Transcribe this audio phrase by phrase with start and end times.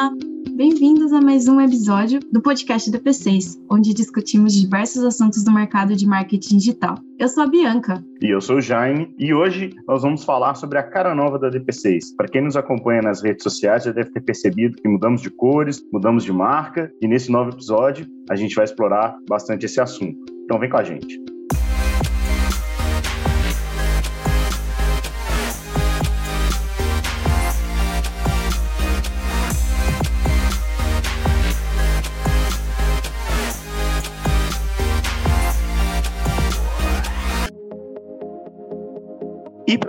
[0.00, 0.12] Olá,
[0.56, 5.94] bem-vindos a mais um episódio do podcast da P6, onde discutimos diversos assuntos do mercado
[5.94, 6.94] de marketing digital.
[7.18, 8.02] Eu sou a Bianca.
[8.22, 11.50] E eu sou o Jaime, e hoje nós vamos falar sobre a cara nova da
[11.50, 12.16] DP6.
[12.16, 15.82] Para quem nos acompanha nas redes sociais já deve ter percebido que mudamos de cores,
[15.92, 20.32] mudamos de marca, e nesse novo episódio a gente vai explorar bastante esse assunto.
[20.44, 21.22] Então vem com a gente.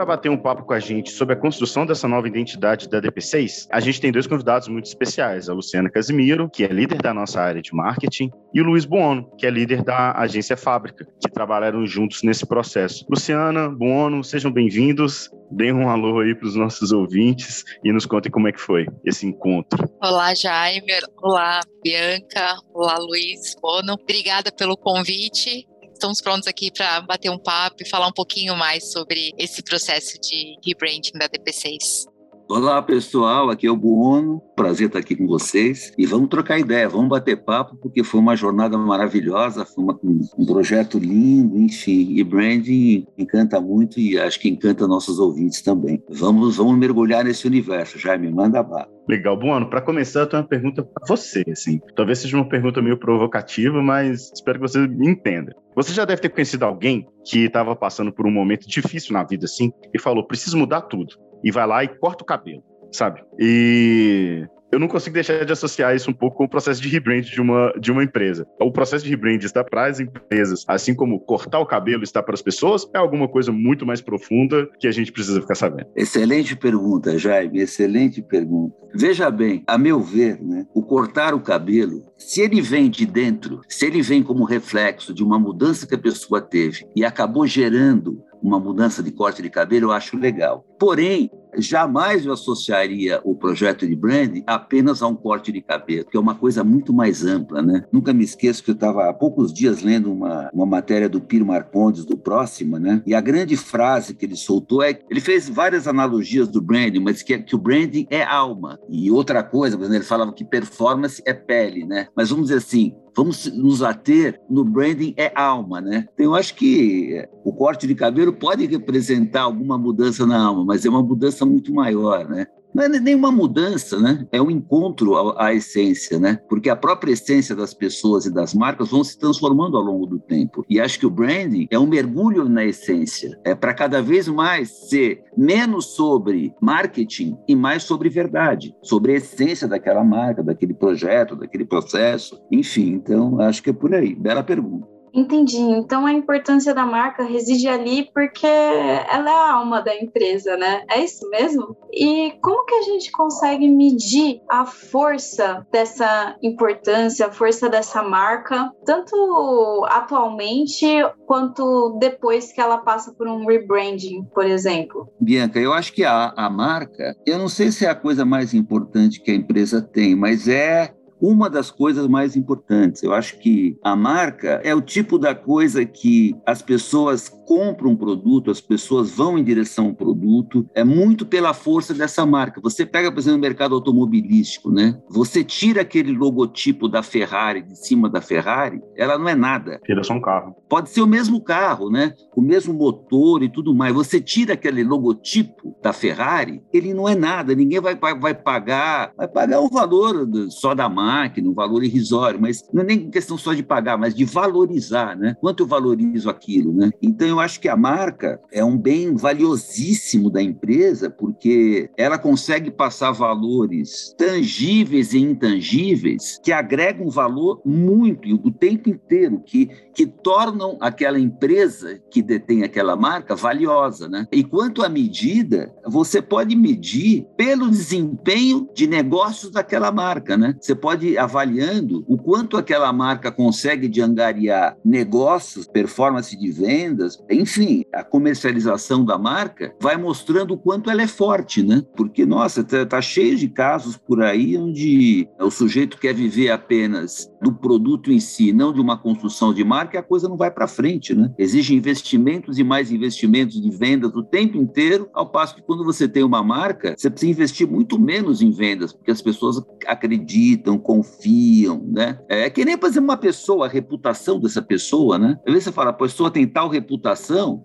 [0.02, 3.68] Para bater um papo com a gente sobre a construção dessa nova identidade da DP6,
[3.72, 7.40] a gente tem dois convidados muito especiais: a Luciana Casimiro, que é líder da nossa
[7.40, 11.86] área de marketing, e o Luiz Buono, que é líder da agência Fábrica, que trabalharam
[11.86, 13.06] juntos nesse processo.
[13.08, 15.30] Luciana, Buono, sejam bem-vindos.
[15.52, 18.88] Deem um alô aí para os nossos ouvintes e nos contem como é que foi
[19.06, 19.88] esse encontro.
[20.02, 20.94] Olá, Jaime.
[21.22, 22.56] Olá, Bianca.
[22.74, 23.94] Olá, Luiz Buono.
[24.02, 25.68] Obrigada pelo convite
[26.02, 30.20] estamos prontos aqui para bater um papo e falar um pouquinho mais sobre esse processo
[30.20, 32.10] de rebranding da DP6.
[32.50, 33.52] Olá, pessoal.
[33.52, 34.42] Aqui é o Buono.
[34.56, 35.94] Prazer estar aqui com vocês.
[35.98, 40.46] E vamos trocar ideia, vamos bater papo, porque foi uma jornada maravilhosa, foi uma, um
[40.46, 42.08] projeto lindo, enfim.
[42.10, 46.04] E branding encanta muito e acho que encanta nossos ouvintes também.
[46.10, 48.00] Vamos, vamos mergulhar nesse universo.
[48.00, 48.90] Jaime, manda bala.
[49.12, 49.70] Legal, Buono.
[49.70, 51.44] Para começar, eu tenho uma pergunta para você.
[51.52, 51.82] Assim.
[51.98, 55.54] Talvez seja uma pergunta meio provocativa, mas espero que você me entenda.
[55.76, 59.44] Você já deve ter conhecido alguém que estava passando por um momento difícil na vida,
[59.44, 63.22] assim, e falou: preciso mudar tudo e vai lá e corta o cabelo, sabe?
[63.38, 67.22] E eu não consigo deixar de associar isso um pouco com o processo de rebrand
[67.22, 68.48] de uma, de uma empresa.
[68.60, 72.34] O processo de rebrand está para as empresas, assim como cortar o cabelo está para
[72.34, 75.90] as pessoas, é alguma coisa muito mais profunda que a gente precisa ficar sabendo.
[75.96, 78.76] Excelente pergunta, Jaime, excelente pergunta.
[78.94, 83.62] Veja bem, a meu ver, né, o cortar o cabelo, se ele vem de dentro,
[83.68, 88.22] se ele vem como reflexo de uma mudança que a pessoa teve e acabou gerando
[88.42, 90.66] uma mudança de corte de cabelo, eu acho legal.
[90.82, 96.18] Porém, jamais eu associaria o projeto de branding apenas a um corte de cabelo, que
[96.18, 97.86] é uma coisa muito mais ampla, né?
[97.92, 101.46] Nunca me esqueço que eu estava há poucos dias lendo uma, uma matéria do Piro
[101.46, 103.04] Marcondes, do Próxima, né?
[103.06, 107.22] E a grande frase que ele soltou é ele fez várias analogias do branding, mas
[107.22, 108.80] que, que o branding é alma.
[108.90, 112.08] E outra coisa, exemplo, ele falava que performance é pele, né?
[112.16, 116.08] Mas vamos dizer assim, vamos nos ater no branding é alma, né?
[116.14, 120.86] Então, eu acho que o corte de cabelo pode representar alguma mudança na alma, mas
[120.86, 122.48] é uma mudança muito maior, né?
[122.74, 124.26] não é nenhuma mudança, né?
[124.32, 126.40] É um encontro à, à, essência, né?
[126.48, 130.18] Porque a própria essência das pessoas e das marcas vão se transformando ao longo do
[130.18, 130.66] tempo.
[130.70, 133.38] E acho que o branding é um mergulho na essência.
[133.44, 139.16] É para cada vez mais ser menos sobre marketing e mais sobre verdade, sobre a
[139.16, 142.42] essência daquela marca, daquele projeto, daquele processo.
[142.50, 144.16] Enfim, então acho que é por aí.
[144.16, 145.01] Bela pergunta.
[145.14, 145.60] Entendi.
[145.60, 150.84] Então a importância da marca reside ali porque ela é a alma da empresa, né?
[150.90, 151.76] É isso mesmo?
[151.92, 158.72] E como que a gente consegue medir a força dessa importância, a força dessa marca,
[158.86, 160.86] tanto atualmente
[161.26, 165.10] quanto depois que ela passa por um rebranding, por exemplo?
[165.20, 168.54] Bianca, eu acho que a, a marca, eu não sei se é a coisa mais
[168.54, 173.04] importante que a empresa tem, mas é uma das coisas mais importantes.
[173.04, 177.98] Eu acho que a marca é o tipo da coisa que as pessoas compram um
[177.98, 182.62] produto, as pessoas vão em direção ao produto, é muito pela força dessa marca.
[182.62, 184.98] Você pega, por exemplo, o mercado automobilístico, né?
[185.10, 189.82] Você tira aquele logotipo da Ferrari de cima da Ferrari, ela não é nada.
[189.86, 190.56] Tira só um carro.
[190.70, 192.14] Pode ser o mesmo carro, né?
[192.34, 193.94] O mesmo motor e tudo mais.
[193.94, 197.54] Você tira aquele logotipo da Ferrari, ele não é nada.
[197.54, 202.64] Ninguém vai, vai pagar, vai pagar o valor só da máquina, um valor irrisório, mas
[202.72, 205.36] não é nem questão só de pagar, mas de valorizar, né?
[205.42, 206.92] Quanto eu valorizo aquilo, né?
[207.02, 212.72] Então eu acho que a marca é um bem valiosíssimo da empresa, porque ela consegue
[212.72, 220.78] passar valores tangíveis e intangíveis que agregam valor muito o tempo inteiro, que, que tornam
[220.80, 224.28] aquela empresa que detém aquela marca valiosa, né?
[224.32, 230.56] E quanto à medida, você pode medir pelo desempenho de negócios daquela marca, né?
[230.60, 237.18] Você pode pode avaliando o quanto aquela marca consegue de angariar negócios, performance de vendas,
[237.32, 241.84] enfim, a comercialização da marca vai mostrando o quanto ela é forte, né?
[241.96, 247.30] Porque, nossa, tá, tá cheio de casos por aí onde o sujeito quer viver apenas
[247.42, 250.52] do produto em si, não de uma construção de marca, e a coisa não vai
[250.52, 251.34] para frente, né?
[251.38, 256.08] Exige investimentos e mais investimentos de vendas o tempo inteiro, ao passo que quando você
[256.08, 261.84] tem uma marca, você precisa investir muito menos em vendas, porque as pessoas acreditam, confiam,
[261.92, 262.20] né?
[262.28, 265.38] É que nem, por exemplo, uma pessoa, a reputação dessa pessoa, né?
[265.46, 267.11] Às vezes você fala, a pessoa tem tal reputação,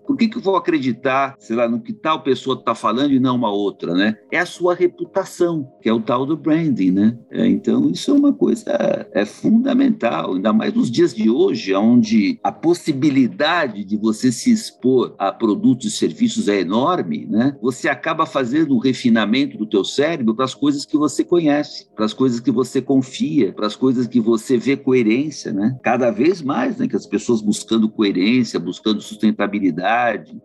[0.05, 3.19] por que, que eu vou acreditar, sei lá, no que tal pessoa está falando e
[3.19, 4.17] não uma outra, né?
[4.31, 7.17] É a sua reputação, que é o tal do branding, né?
[7.31, 12.39] É, então, isso é uma coisa é fundamental, ainda mais nos dias de hoje, onde
[12.43, 17.55] a possibilidade de você se expor a produtos e serviços é enorme, né?
[17.61, 22.05] Você acaba fazendo um refinamento do teu cérebro para as coisas que você conhece, para
[22.05, 25.77] as coisas que você confia, para as coisas que você vê coerência, né?
[25.83, 29.36] Cada vez mais, né, que as pessoas buscando coerência, buscando sustentabilidade,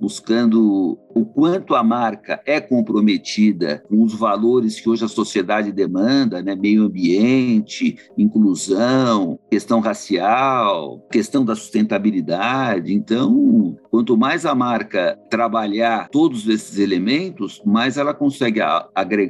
[0.00, 6.42] buscando o quanto a marca é comprometida com os valores que hoje a sociedade demanda,
[6.42, 6.54] né?
[6.54, 12.92] Meio ambiente, inclusão, questão racial, questão da sustentabilidade.
[12.94, 18.60] Então, quanto mais a marca trabalhar todos esses elementos, mais ela consegue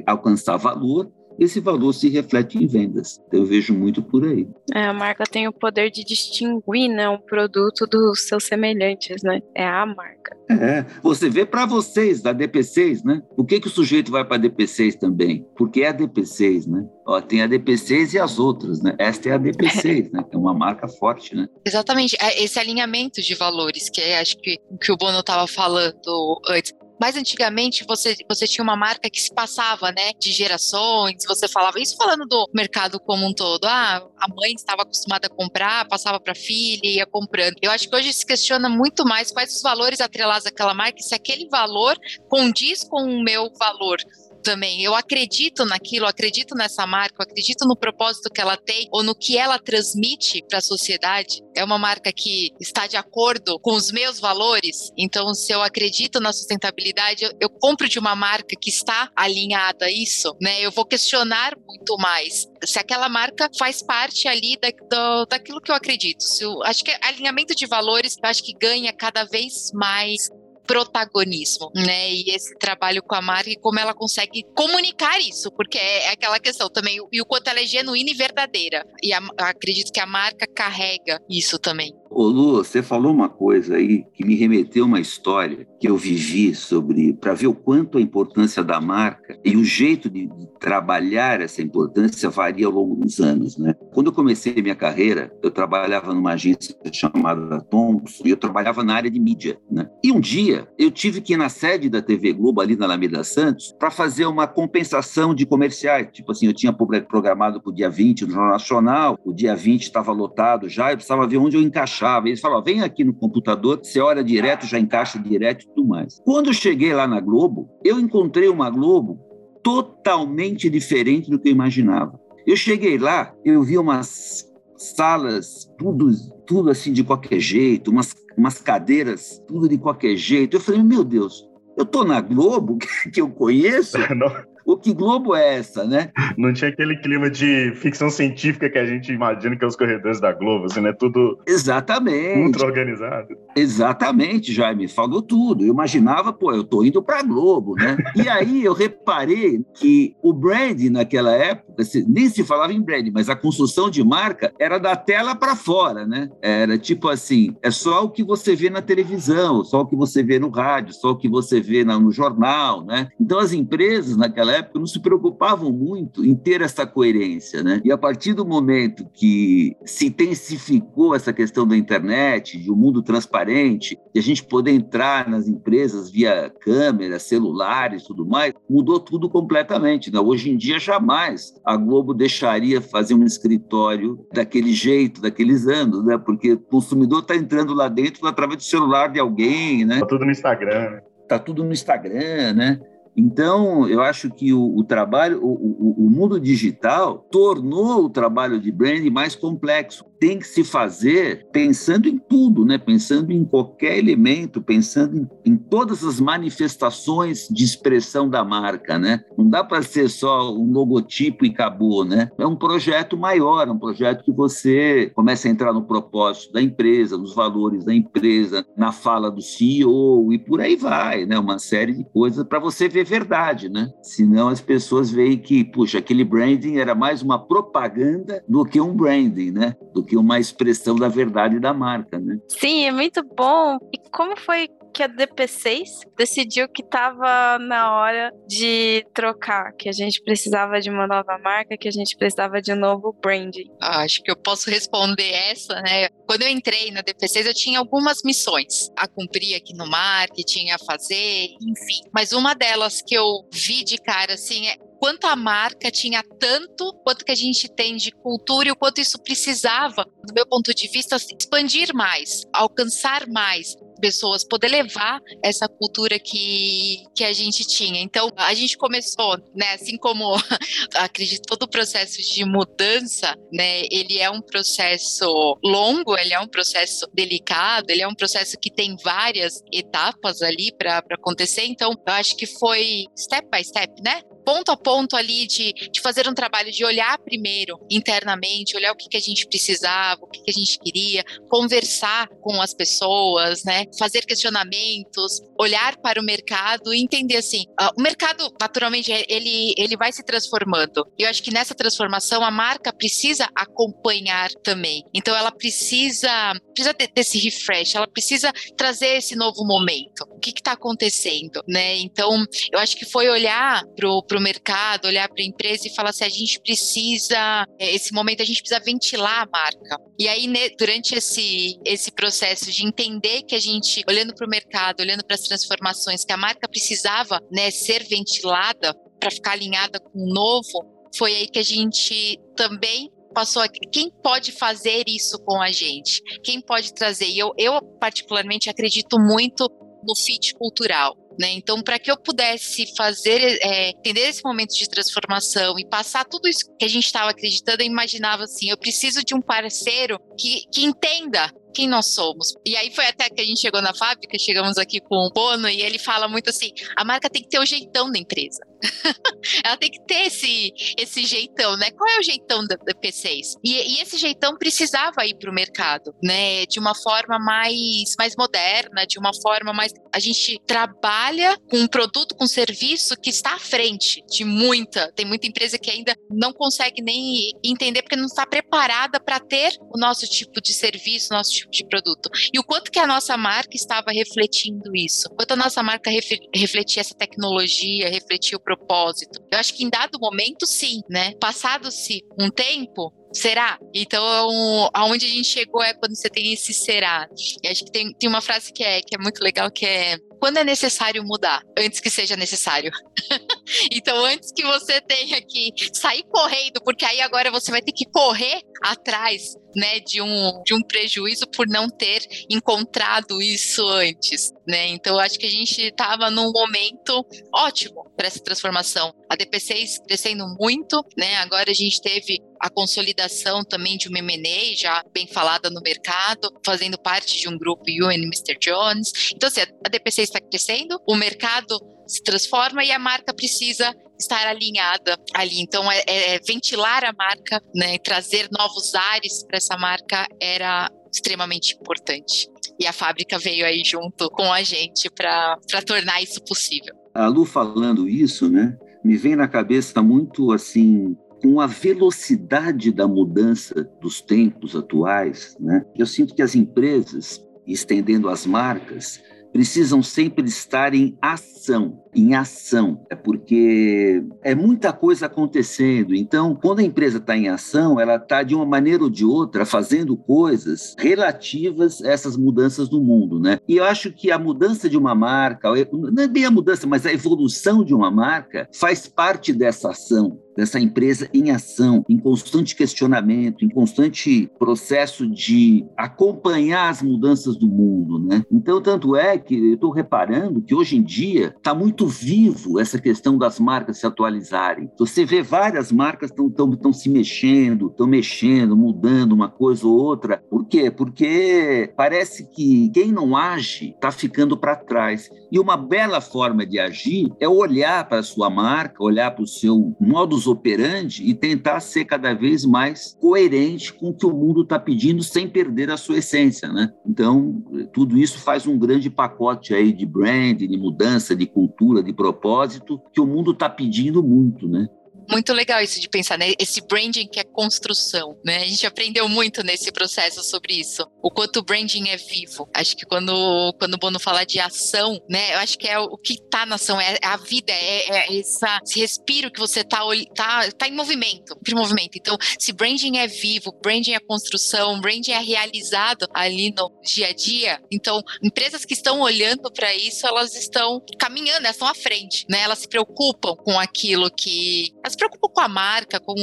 [0.05, 1.11] alcançar valor
[1.43, 3.19] esse valor se reflete em vendas.
[3.27, 4.47] Então, eu vejo muito por aí.
[4.73, 9.41] É, a marca tem o poder de distinguir né, um produto dos seus semelhantes, né?
[9.55, 10.37] É a marca.
[10.49, 13.21] É, você vê para vocês da DP6, né?
[13.35, 15.45] Por que, que o sujeito vai para a DP6 também?
[15.55, 16.85] Porque é a DP6, né?
[17.05, 18.95] Ó, tem a DP6 e as outras, né?
[18.97, 20.23] Esta é a DP6, né?
[20.31, 21.47] É uma marca forte, né?
[21.65, 22.15] Exatamente.
[22.19, 26.41] É esse alinhamento de valores, que é, acho que o que o Bono estava falando
[26.47, 26.73] antes.
[26.99, 31.79] Mas antigamente você, você tinha uma marca que se passava, né, de gerações, você falava
[31.79, 33.65] isso falando do mercado como um todo.
[33.65, 37.55] Ah, a mãe estava acostumada a comprar, passava para a filha e ia comprando.
[37.61, 41.13] Eu acho que hoje se questiona muito mais quais os valores atrelados àquela marca, se
[41.13, 41.97] aquele valor
[42.29, 43.97] condiz com o meu valor
[44.43, 44.83] também.
[44.83, 49.37] Eu acredito naquilo, acredito nessa marca, acredito no propósito que ela tem ou no que
[49.37, 51.41] ela transmite para a sociedade.
[51.55, 54.91] É uma marca que está de acordo com os meus valores.
[54.97, 59.85] Então, se eu acredito na sustentabilidade, eu, eu compro de uma marca que está alinhada
[59.85, 60.61] a isso, né?
[60.61, 65.71] Eu vou questionar muito mais se aquela marca faz parte ali da, do, daquilo que
[65.71, 66.21] eu acredito.
[66.21, 70.29] Se eu, acho que alinhamento de valores, eu acho que ganha cada vez mais
[70.65, 72.11] protagonismo, né?
[72.11, 76.09] E esse trabalho com a marca e como ela consegue comunicar isso, porque é, é
[76.11, 78.85] aquela questão também, e o quanto ela é genuína e verdadeira.
[79.01, 81.93] E a, acredito que a marca carrega isso também.
[82.15, 85.97] Ô Lu, você falou uma coisa aí que me remeteu a uma história que eu
[85.97, 90.29] vivi sobre, para ver o quanto a importância da marca e o jeito de,
[90.59, 93.73] trabalhar essa importância varia ao longo dos anos, né?
[93.93, 98.93] Quando eu comecei minha carreira, eu trabalhava numa agência chamada Thompson e eu trabalhava na
[98.93, 99.89] área de mídia, né?
[100.03, 103.23] E um dia eu tive que ir na sede da TV Globo, ali na Alameda
[103.23, 106.07] Santos, para fazer uma compensação de comerciais.
[106.13, 109.81] Tipo assim, eu tinha programado para o dia 20 no Jornal Nacional, o dia 20
[109.81, 113.79] estava lotado já, eu precisava ver onde eu encaixava Eles falavam, vem aqui no computador,
[113.81, 116.19] você olha direto, já encaixa direto e tudo mais.
[116.25, 119.19] Quando cheguei lá na Globo, eu encontrei uma Globo
[119.63, 122.19] totalmente diferente do que eu imaginava.
[122.45, 124.45] Eu cheguei lá, eu vi umas
[124.75, 126.11] salas, tudo,
[126.45, 130.57] tudo assim de qualquer jeito, umas, umas cadeiras, tudo de qualquer jeito.
[130.57, 131.47] Eu falei, meu Deus,
[131.77, 132.77] eu tô na Globo,
[133.13, 133.97] que eu conheço,
[134.65, 136.11] o que Globo é essa, né?
[136.37, 140.19] Não tinha aquele clima de ficção científica que a gente imagina que é os corredores
[140.19, 140.93] da Globo, assim, né?
[140.93, 142.39] Tudo Exatamente.
[142.39, 143.35] ultra organizado.
[143.55, 145.63] Exatamente, Jaime, falou tudo.
[145.63, 147.97] Eu imaginava, pô, eu tô indo pra Globo, né?
[148.15, 153.29] e aí eu reparei que o brand naquela época, nem se falava em brand, mas
[153.29, 156.29] a construção de marca era da tela para fora, né?
[156.41, 160.23] Era tipo assim, é só o que você vê na televisão, só o que você
[160.23, 163.09] vê no rádio, só o que você vê no jornal, né?
[163.19, 167.81] Então as empresas naquela época não se preocupavam muito em ter essa coerência, né?
[167.83, 173.01] E a partir do momento que se intensificou essa questão da internet, de um mundo
[173.01, 179.29] transparente, de a gente poder entrar nas empresas via câmeras, celulares, tudo mais, mudou tudo
[179.29, 180.11] completamente.
[180.11, 180.19] Né?
[180.19, 186.17] Hoje em dia jamais a Globo deixaria fazer um escritório daquele jeito, daqueles anos, né?
[186.17, 189.99] Porque o consumidor está entrando lá dentro através do celular de alguém, né?
[189.99, 190.89] Tá tudo no Instagram.
[190.91, 191.01] Né?
[191.27, 192.79] Tá tudo no Instagram, né?
[193.15, 198.59] Então, eu acho que o, o trabalho, o, o, o, mundo digital tornou o trabalho
[198.59, 202.77] de branding mais complexo tem que se fazer pensando em tudo, né?
[202.77, 208.97] pensando em qualquer elemento, pensando em, em todas as manifestações de expressão da marca.
[208.97, 209.21] Né?
[209.37, 212.05] Não dá para ser só um logotipo e acabou.
[212.05, 212.31] Né?
[212.37, 216.61] É um projeto maior, é um projeto que você começa a entrar no propósito da
[216.61, 221.37] empresa, nos valores da empresa, na fala do CEO e por aí vai, né?
[221.37, 223.91] Uma série de coisas para você ver verdade, né?
[224.01, 228.95] Senão as pessoas veem que, puxa, aquele branding era mais uma propaganda do que um
[228.95, 229.75] branding, né?
[229.93, 232.37] Do que uma expressão da verdade da marca, né?
[232.47, 233.77] Sim, é muito bom.
[233.93, 239.91] E como foi que a DP6 decidiu que estava na hora de trocar, que a
[239.91, 243.69] gente precisava de uma nova marca, que a gente precisava de um novo branding?
[243.81, 246.09] Ah, acho que eu posso responder essa, né?
[246.27, 250.77] Quando eu entrei na DP6, eu tinha algumas missões a cumprir aqui no marketing, a
[250.77, 252.07] fazer, enfim.
[252.13, 256.93] Mas uma delas que eu vi de cara, assim, é quanto a marca tinha tanto,
[257.03, 260.73] quanto que a gente tem de cultura e o quanto isso precisava, do meu ponto
[260.73, 267.65] de vista, expandir mais, alcançar mais pessoas, poder levar essa cultura que, que a gente
[267.67, 268.01] tinha.
[268.01, 270.35] Então, a gente começou, né, assim como
[270.95, 276.47] acredito todo o processo de mudança, né, ele é um processo longo, ele é um
[276.47, 281.65] processo delicado, ele é um processo que tem várias etapas ali para acontecer.
[281.65, 284.21] Então, eu acho que foi step by step, né?
[284.43, 288.95] Ponto a ponto ali de, de fazer um trabalho de olhar primeiro internamente, olhar o
[288.95, 293.63] que, que a gente precisava, o que, que a gente queria, conversar com as pessoas,
[293.63, 293.85] né?
[293.97, 299.97] Fazer questionamentos, olhar para o mercado e entender assim, uh, o mercado naturalmente ele, ele
[299.97, 301.05] vai se transformando.
[301.17, 305.03] Eu acho que nessa transformação a marca precisa acompanhar também.
[305.13, 310.25] Então ela precisa precisa ter esse refresh, ela precisa trazer esse novo momento.
[310.29, 311.97] O que está acontecendo, né?
[311.97, 315.87] Então eu acho que foi olhar para o para o mercado, olhar para a empresa
[315.87, 320.01] e falar assim: a gente precisa, é, esse momento, a gente precisa ventilar a marca.
[320.17, 325.01] E aí, durante esse, esse processo de entender que a gente, olhando para o mercado,
[325.01, 330.19] olhando para as transformações, que a marca precisava né, ser ventilada para ficar alinhada com
[330.19, 335.61] o novo, foi aí que a gente também passou a, quem pode fazer isso com
[335.61, 336.21] a gente?
[336.43, 337.27] Quem pode trazer?
[337.27, 339.69] E eu, eu particularmente acredito muito
[340.03, 341.15] no fit cultural.
[341.39, 341.51] Né?
[341.51, 346.47] Então, para que eu pudesse fazer, é, entender esse momento de transformação e passar tudo
[346.47, 350.65] isso que a gente estava acreditando, eu imaginava assim: eu preciso de um parceiro que,
[350.71, 352.55] que entenda quem nós somos.
[352.65, 355.69] E aí foi até que a gente chegou na fábrica, chegamos aqui com o Bono
[355.69, 358.61] e ele fala muito assim: a marca tem que ter o jeitão da empresa.
[359.63, 361.89] ela tem que ter esse, esse jeitão, né?
[361.91, 363.55] Qual é o jeitão da, da P6?
[363.63, 366.65] E, e, esse jeitão precisava ir para o mercado, né?
[366.65, 369.93] De uma forma mais, mais moderna, de uma forma mais.
[370.13, 375.11] A gente trabalha com um produto, com um serviço que está à frente de muita.
[375.13, 379.77] Tem muita empresa que ainda não consegue nem entender porque não está preparada para ter
[379.93, 382.29] o nosso tipo de serviço, nosso tipo de produto.
[382.53, 385.27] E o quanto que a nossa marca estava refletindo isso.
[385.31, 386.09] O quanto a nossa marca
[386.53, 389.39] refletia essa tecnologia, refletia o propósito.
[389.51, 391.33] Eu acho que em dado momento, sim, né?
[391.39, 393.79] Passado-se um tempo, será?
[393.93, 397.27] Então, aonde a gente chegou é quando você tem esse será.
[397.63, 400.17] E acho que tem, tem uma frase que é, que é muito legal, que é
[400.43, 402.91] quando é necessário mudar, antes que seja necessário.
[403.89, 408.03] então, antes que você tenha que sair correndo, porque aí agora você vai ter que
[408.03, 414.87] correr atrás né, de um, de um prejuízo por não ter encontrado isso antes, né?
[414.87, 419.13] Então acho que a gente estava num momento ótimo para essa transformação.
[419.29, 421.37] A DP6 crescendo muito, né?
[421.37, 426.49] Agora a gente teve a consolidação também de uma M&A já bem falada no mercado,
[426.65, 428.57] fazendo parte de um grupo UN Mr.
[428.59, 429.11] Jones.
[429.35, 434.47] Então assim, a DP6 está crescendo, o mercado se transforma e a marca precisa estar
[434.47, 435.59] alinhada ali.
[435.61, 440.89] Então, é, é, é ventilar a marca, né, trazer novos ares para essa marca era
[441.11, 442.47] extremamente importante.
[442.79, 446.93] E a fábrica veio aí junto com a gente para tornar isso possível.
[447.13, 453.05] A Lu falando isso, né, me vem na cabeça muito assim com a velocidade da
[453.05, 455.85] mudança dos tempos atuais, né?
[455.93, 459.21] Eu sinto que as empresas, estendendo as marcas,
[459.53, 466.15] precisam sempre estar em ação, em ação, é porque é muita coisa acontecendo.
[466.15, 469.65] Então, quando a empresa está em ação, ela está de uma maneira ou de outra
[469.65, 473.59] fazendo coisas relativas a essas mudanças no mundo, né?
[473.67, 477.05] E eu acho que a mudança de uma marca, não é bem a mudança, mas
[477.05, 482.75] a evolução de uma marca faz parte dessa ação dessa empresa em ação, em constante
[482.75, 488.43] questionamento, em constante processo de acompanhar as mudanças do mundo, né?
[488.51, 492.99] Então, tanto é que eu estou reparando que hoje em dia está muito vivo essa
[492.99, 494.89] questão das marcas se atualizarem.
[494.97, 500.43] Você vê várias marcas estão se mexendo, estão mexendo, mudando uma coisa ou outra.
[500.49, 500.91] Por quê?
[500.91, 505.29] Porque parece que quem não age está ficando para trás.
[505.51, 509.47] E uma bela forma de agir é olhar para a sua marca, olhar para o
[509.47, 509.95] seu
[510.43, 514.79] modus operandi e tentar ser cada vez mais coerente com o que o mundo está
[514.79, 516.91] pedindo sem perder a sua essência, né?
[517.05, 522.13] Então, tudo isso faz um grande pacote aí de brand, de mudança, de cultura, de
[522.13, 524.87] propósito, que o mundo está pedindo muito, né?
[525.29, 526.53] Muito legal isso de pensar, né?
[526.59, 528.57] Esse branding que é construção, né?
[528.57, 531.05] A gente aprendeu muito nesse processo sobre isso.
[531.23, 532.69] O quanto o branding é vivo.
[532.73, 535.53] Acho que quando, quando o Bono fala de ação, né?
[535.53, 538.79] Eu acho que é o que tá na ação, é, a vida, é, é essa,
[538.83, 540.01] esse respiro que você tá,
[540.35, 542.17] tá, tá em movimento, em movimento.
[542.17, 547.33] Então, se branding é vivo, branding é construção, branding é realizado ali no dia a
[547.33, 552.45] dia, então, empresas que estão olhando para isso, elas estão caminhando, elas estão à frente,
[552.49, 552.61] né?
[552.61, 556.35] Elas se preocupam com aquilo que se preocupa com a marca, com,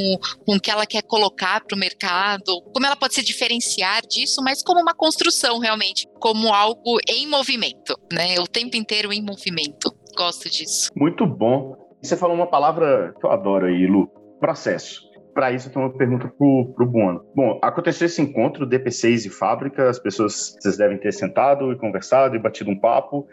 [0.47, 4.41] com o que ela quer colocar para o mercado, como ela pode se diferenciar disso,
[4.43, 8.39] mas como uma construção realmente, como algo em movimento, né?
[8.39, 9.93] O tempo inteiro em movimento.
[10.17, 10.91] Gosto disso.
[10.97, 11.75] Muito bom.
[12.00, 14.07] Você falou uma palavra que eu adoro aí, Lu:
[14.39, 15.11] processo.
[15.35, 17.25] Para isso, eu tenho uma pergunta para o Buono.
[17.35, 22.37] Bom, aconteceu esse encontro DP6 e fábrica, as pessoas, vocês devem ter sentado e conversado
[22.37, 23.27] e batido um papo.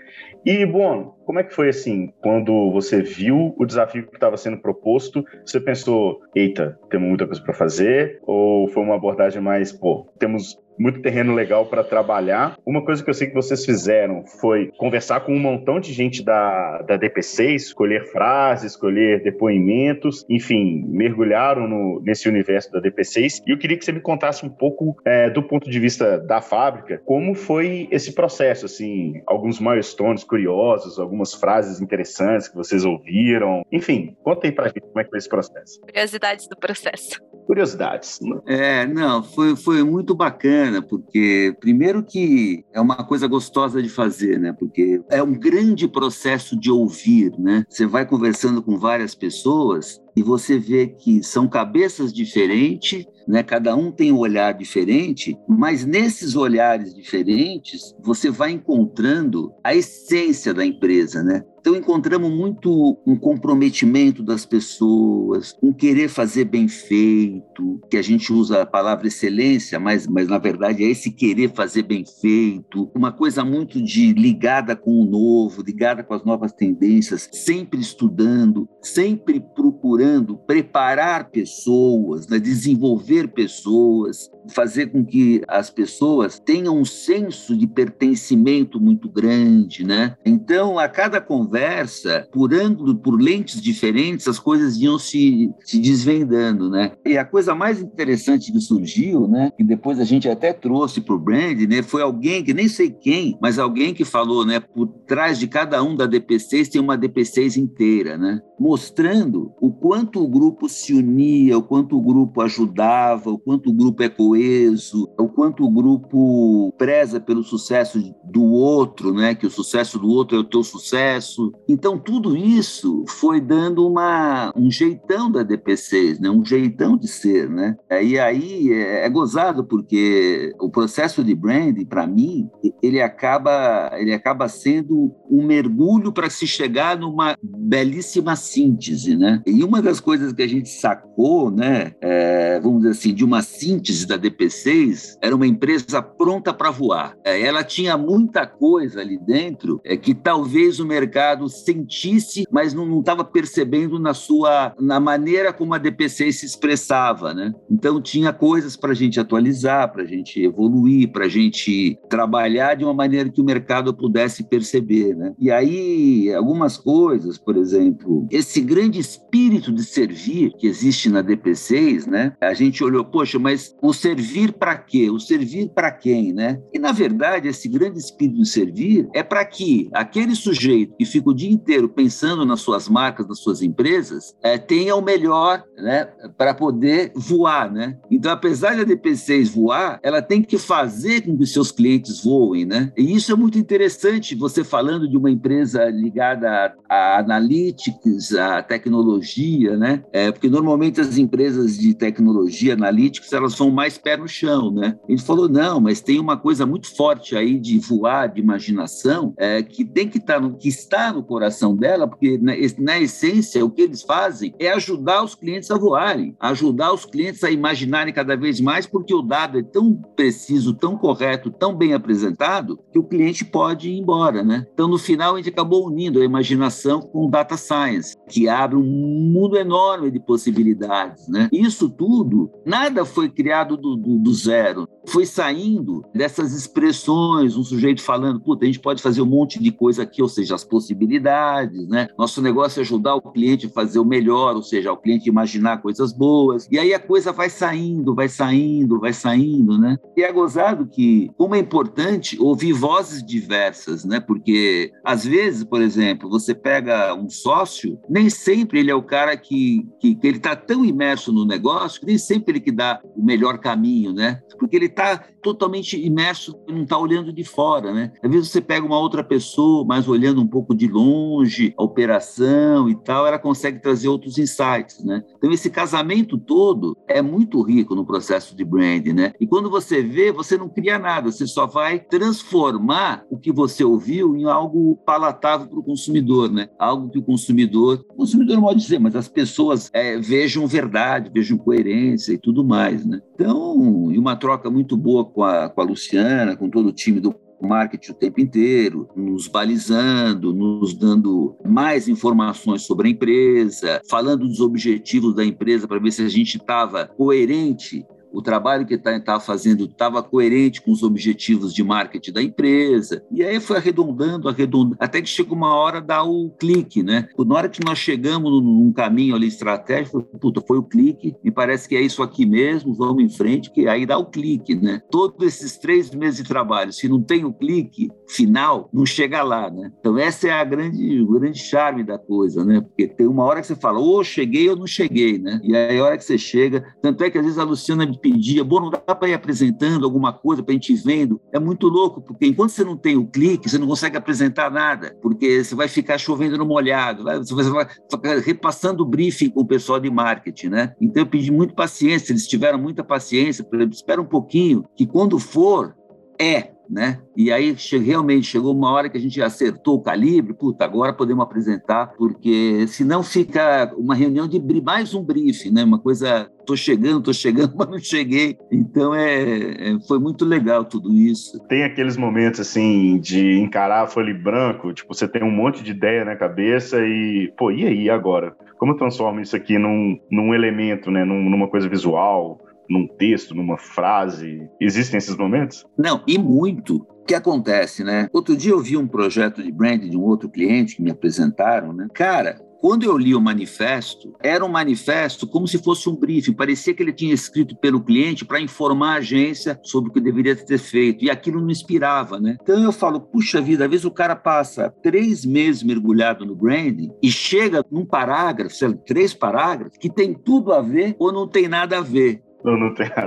[0.44, 4.60] E, Buono, como é que foi assim, quando você viu o desafio que estava sendo
[4.60, 8.22] proposto, você pensou, eita, temos muita coisa para fazer?
[8.24, 12.57] Ou foi uma abordagem mais, pô, temos muito terreno legal para trabalhar.
[12.65, 16.24] Uma coisa que eu sei que vocês fizeram foi conversar com um montão de gente
[16.24, 23.41] da, da DPC, escolher frases, escolher depoimentos, enfim, mergulharam no, nesse universo da DP6.
[23.46, 26.41] E eu queria que você me contasse um pouco é, do ponto de vista da
[26.41, 33.63] fábrica, como foi esse processo, assim, alguns milestones curiosos, algumas frases interessantes que vocês ouviram.
[33.71, 35.81] Enfim, conta aí pra gente como é que foi esse processo.
[35.81, 37.19] Curiosidades do processo.
[37.45, 38.19] Curiosidades.
[38.21, 38.39] Né?
[38.45, 43.89] É, não, foi, foi muito bacana bacana, porque primeiro que é uma coisa gostosa de
[43.89, 44.53] fazer, né?
[44.53, 47.65] Porque é um grande processo de ouvir, né?
[47.67, 53.43] Você vai conversando com várias pessoas e você vê que são cabeças diferentes, né?
[53.43, 60.55] Cada um tem um olhar diferente, mas nesses olhares diferentes você vai encontrando a essência
[60.55, 61.43] da empresa, né?
[61.59, 68.31] Então encontramos muito um comprometimento das pessoas, um querer fazer bem feito, que a gente
[68.31, 73.12] usa a palavra excelência, mas, mas na verdade é esse querer fazer bem feito, uma
[73.12, 79.43] coisa muito de ligada com o novo, ligada com as novas tendências, sempre estudando, sempre
[79.53, 80.06] procurando
[80.45, 88.79] preparar pessoas, né, desenvolver pessoas, fazer com que as pessoas tenham um senso de pertencimento
[88.79, 90.16] muito grande, né?
[90.25, 96.70] Então, a cada conversa, por ângulo, por lentes diferentes, as coisas iam se, se desvendando,
[96.70, 96.92] né?
[97.05, 101.16] E a coisa mais interessante que surgiu, né, que depois a gente até trouxe para
[101.16, 104.88] o brand, né, foi alguém que nem sei quem, mas alguém que falou, né, por
[105.07, 108.42] trás de cada um da DP6 tem uma DP6 inteira, né?
[108.60, 113.74] Mostrando o quanto o grupo se unia, o quanto o grupo ajudava, o quanto o
[113.74, 119.33] grupo é coeso coeso, o quanto o grupo preza pelo sucesso do outro, né?
[119.33, 121.51] Que o sucesso do outro é o teu sucesso.
[121.67, 126.29] Então tudo isso foi dando uma um jeitão da DP6, né?
[126.29, 127.75] Um jeitão de ser, né?
[128.01, 132.47] E aí é, é gozado porque o processo de branding para mim
[132.83, 139.41] ele acaba ele acaba sendo um mergulho para se chegar numa belíssima síntese, né?
[139.47, 141.93] E uma das coisas que a gente sacou, né?
[142.01, 147.16] É, vamos dizer assim, de uma síntese da DP6 era uma empresa pronta para voar.
[147.24, 153.00] É, ela tinha muita coisa ali dentro é, que talvez o mercado sentisse, mas não
[153.00, 157.53] estava percebendo na sua na maneira como a DP6 se expressava, né?
[157.70, 162.75] Então tinha coisas para a gente atualizar, para a gente evoluir, para a gente trabalhar
[162.75, 165.33] de uma maneira que o mercado pudesse perceber, né?
[165.40, 172.07] E aí algumas coisas, por exemplo, esse grande espírito de servir que existe na DP6,
[172.07, 172.33] né?
[172.42, 175.09] A gente olhou, poxa, mas o servir para quê?
[175.09, 176.61] O servir para quem, né?
[176.74, 181.29] E na verdade, esse grande espírito de servir é para que aquele sujeito que fica
[181.29, 186.05] o dia inteiro pensando nas suas marcas, nas suas empresas, é, tenha o melhor, né,
[186.37, 187.98] para poder voar, né?
[188.09, 192.91] Então, apesar da DP6 voar, ela tem que fazer com que seus clientes voem, né?
[192.98, 196.50] E isso é muito interessante, você falando de uma empresa ligada
[196.89, 200.03] a, a analytics, a tecnologia, né?
[200.13, 204.98] É, porque normalmente as empresas de tecnologia, analytics, elas vão mais pé no chão, né?
[205.07, 209.62] Ele falou, não, mas tem uma coisa muito forte aí de voar, de imaginação, é,
[209.62, 213.64] que tem que estar tá no, que está no coração dela, porque na, na essência
[213.64, 218.14] o que eles fazem é ajudar os clientes a voarem, ajudar os clientes a imaginarem
[218.14, 223.00] cada vez mais, porque o dado é tão preciso, tão correto, tão bem apresentado, que
[223.00, 224.66] o cliente pode ir embora, né?
[224.74, 228.83] Então, no final, a gente acabou unindo a imaginação com data science, que abre um
[228.83, 231.50] mundo enorme de possibilidades, né?
[231.51, 238.01] Isso tudo, nada foi criado do, do, do zero foi saindo dessas expressões, um sujeito
[238.01, 241.87] falando, puta, a gente pode fazer um monte de coisa aqui, ou seja, as possibilidades,
[241.87, 242.09] né?
[242.17, 245.81] Nosso negócio é ajudar o cliente a fazer o melhor, ou seja, o cliente imaginar
[245.81, 246.67] coisas boas.
[246.69, 249.97] E aí a coisa vai saindo, vai saindo, vai saindo, né?
[250.15, 254.19] E é gozado que, como é importante ouvir vozes diversas, né?
[254.19, 259.37] Porque, às vezes, por exemplo, você pega um sócio, nem sempre ele é o cara
[259.37, 263.00] que, que, que ele está tão imerso no negócio que nem sempre ele que dá
[263.15, 263.76] o melhor caminho,
[264.13, 264.42] né?
[264.59, 268.12] Porque ele está totalmente imerso, não está olhando de fora, né?
[268.22, 272.90] Às vezes você pega uma outra pessoa, mas olhando um pouco de longe, a operação
[272.90, 275.24] e tal, ela consegue trazer outros insights, né?
[275.38, 279.33] Então esse casamento todo é muito rico no processo de branding, né?
[279.40, 283.86] E quando você vê, você não cria nada, você só vai transformar o que você
[283.86, 286.68] ouviu em algo palatável para o consumidor, né?
[286.77, 291.31] Algo que o consumidor, o consumidor não pode dizer, mas as pessoas é, vejam verdade,
[291.33, 293.22] vejam coerência e tudo mais, né?
[293.33, 297.19] Então, e uma troca muito boa com a, com a Luciana, com todo o time
[297.19, 304.47] do marketing o tempo inteiro, nos balizando, nos dando mais informações sobre a empresa, falando
[304.47, 309.20] dos objetivos da empresa para ver se a gente estava coerente o trabalho que estava
[309.20, 313.24] tá, fazendo estava coerente com os objetivos de marketing da empresa.
[313.31, 317.27] E aí foi arredondando, arredondando, até que chega uma hora dá o clique, né?
[317.37, 321.87] Na hora que nós chegamos num caminho ali estratégico, puta, foi o clique, me parece
[321.87, 325.01] que é isso aqui mesmo, vamos em frente, que aí dá o clique, né?
[325.09, 329.70] Todos esses três meses de trabalho, se não tem o clique final, não chega lá,
[329.70, 329.92] né?
[330.00, 332.81] Então essa é a grande, o grande charme da coisa, né?
[332.81, 335.59] Porque tem uma hora que você fala, ou oh, cheguei ou não cheguei, né?
[335.63, 338.17] E aí a hora que você chega, tanto é que às vezes a Luciana me
[338.18, 341.40] pedia, bom, não dá para ir apresentando alguma coisa para a gente ir vendo.
[341.51, 345.16] É muito louco, porque enquanto você não tem o clique, você não consegue apresentar nada,
[345.22, 349.68] porque você vai ficar chovendo no molhado, você vai ficar repassando o briefing com o
[349.68, 350.94] pessoal de marketing, né?
[351.00, 355.96] Então eu pedi muito paciência, eles tiveram muita paciência, espera um pouquinho, que quando for,
[356.40, 357.19] é, né?
[357.35, 361.43] E aí realmente chegou uma hora que a gente acertou o calibre, puta, agora podemos
[361.43, 365.83] apresentar, porque senão fica uma reunião de mais um briefing, né?
[365.83, 368.57] Uma coisa, tô chegando, tô chegando, mas não cheguei.
[368.71, 371.59] Então é, é, foi muito legal tudo isso.
[371.67, 375.91] Tem aqueles momentos assim de encarar a folha branco, tipo, você tem um monte de
[375.91, 378.55] ideia na cabeça e, pô, e aí agora?
[378.77, 381.25] Como eu transformo isso aqui num, num elemento, né?
[381.25, 382.59] Num, numa coisa visual?
[382.89, 384.67] Num texto, numa frase?
[384.79, 385.85] Existem esses momentos?
[385.97, 387.05] Não, e muito.
[387.21, 388.29] O que acontece, né?
[388.31, 391.91] Outro dia eu vi um projeto de branding de um outro cliente que me apresentaram,
[391.91, 392.07] né?
[392.13, 396.93] Cara, quando eu li o manifesto, era um manifesto como se fosse um briefing, parecia
[396.93, 400.77] que ele tinha escrito pelo cliente para informar a agência sobre o que deveria ter
[400.77, 402.55] feito, e aquilo não inspirava, né?
[402.61, 407.11] Então eu falo, puxa vida, às vezes o cara passa três meses mergulhado no branding
[407.21, 411.47] e chega num parágrafo, sei lá, três parágrafos, que tem tudo a ver ou não
[411.47, 412.43] tem nada a ver.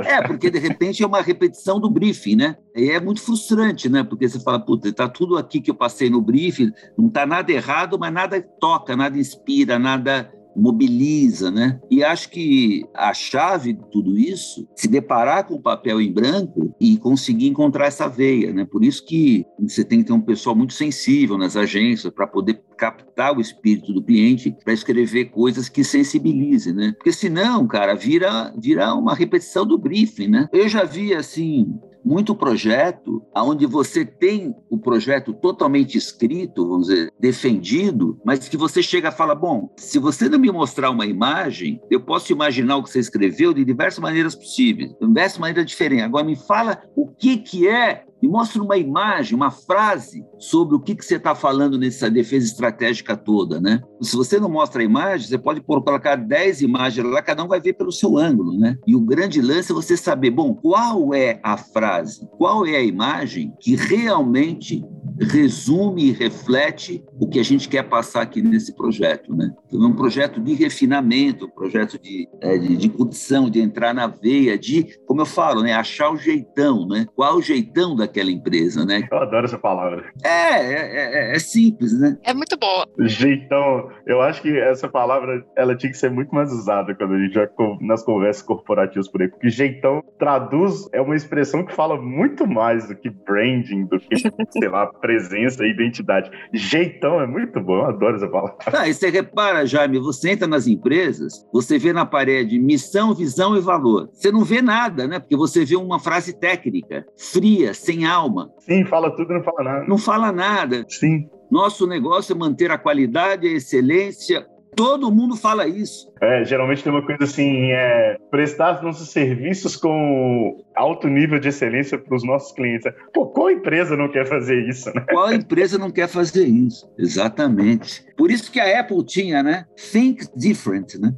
[0.06, 2.56] É, porque de repente é uma repetição do briefing, né?
[2.74, 4.02] E é muito frustrante, né?
[4.02, 7.50] Porque você fala, puta, tá tudo aqui que eu passei no briefing, não tá nada
[7.50, 11.80] errado, mas nada toca, nada inspira, nada mobiliza, né?
[11.90, 16.74] E acho que a chave de tudo isso, se deparar com o papel em branco
[16.80, 18.64] e conseguir encontrar essa veia, né?
[18.64, 22.62] Por isso que você tem que ter um pessoal muito sensível nas agências para poder
[22.76, 26.92] captar o espírito do cliente para escrever coisas que sensibilizem, né?
[26.96, 30.48] Porque senão, cara, vira vira uma repetição do briefing, né?
[30.52, 37.12] Eu já vi assim muito projeto onde você tem o projeto totalmente escrito, vamos dizer,
[37.18, 41.80] defendido, mas que você chega e fala, bom, se você não me mostrar uma imagem,
[41.90, 46.04] eu posso imaginar o que você escreveu de diversas maneiras possíveis, de diversas maneiras diferentes.
[46.04, 50.80] Agora me fala o que, que é Me mostra uma imagem, uma frase sobre o
[50.80, 53.80] que, que você está falando nessa defesa estratégica toda, né?
[54.02, 57.60] Se você não mostra a imagem, você pode colocar 10 imagens lá, cada um vai
[57.60, 58.76] ver pelo seu ângulo, né?
[58.86, 62.82] E o grande lance é você saber, bom, qual é a frase, qual é a
[62.82, 64.84] imagem que realmente
[65.20, 69.34] resume e reflete o que a gente quer passar aqui nesse projeto.
[69.34, 69.52] Né?
[69.66, 73.94] Então, é um projeto de refinamento, um projeto de, é, de, de curtição, de entrar
[73.94, 77.06] na veia, de, como eu falo, né, achar o jeitão, né?
[77.14, 78.84] qual o jeitão daquela empresa.
[78.84, 79.08] Né?
[79.10, 80.04] Eu adoro essa palavra.
[80.22, 82.18] É, é, é, é simples, né?
[82.24, 82.86] É muito boa.
[83.00, 87.18] Jeitão, eu acho que essa palavra ela tinha que ser muito mais usada quando a
[87.18, 87.48] gente já
[87.80, 92.88] nas conversas corporativas por aí, porque jeitão traduz, é uma expressão que fala muito mais
[92.88, 94.16] do que branding, do que,
[94.50, 96.30] sei lá, presença e identidade.
[96.52, 98.56] Jeitão é muito bom, eu adoro essa palavra.
[98.66, 103.56] Ah, e você repara, Jaime, você entra nas empresas, você vê na parede missão, visão
[103.56, 104.08] e valor.
[104.12, 105.18] Você não vê nada, né?
[105.18, 108.50] Porque você vê uma frase técnica, fria, sem alma.
[108.58, 109.86] Sim, fala tudo e não fala nada.
[109.86, 110.84] Não fala nada.
[110.88, 111.28] Sim.
[111.50, 116.12] Nosso negócio é manter a qualidade, a excelência, Todo mundo fala isso.
[116.20, 121.98] É, geralmente tem uma coisa assim, é, prestar nossos serviços com alto nível de excelência
[121.98, 122.90] para os nossos clientes.
[123.12, 125.04] Pô, qual empresa não quer fazer isso, né?
[125.10, 126.88] Qual empresa não quer fazer isso?
[126.98, 128.04] Exatamente.
[128.16, 129.64] Por isso que a Apple tinha, né?
[129.92, 131.12] Think different, né?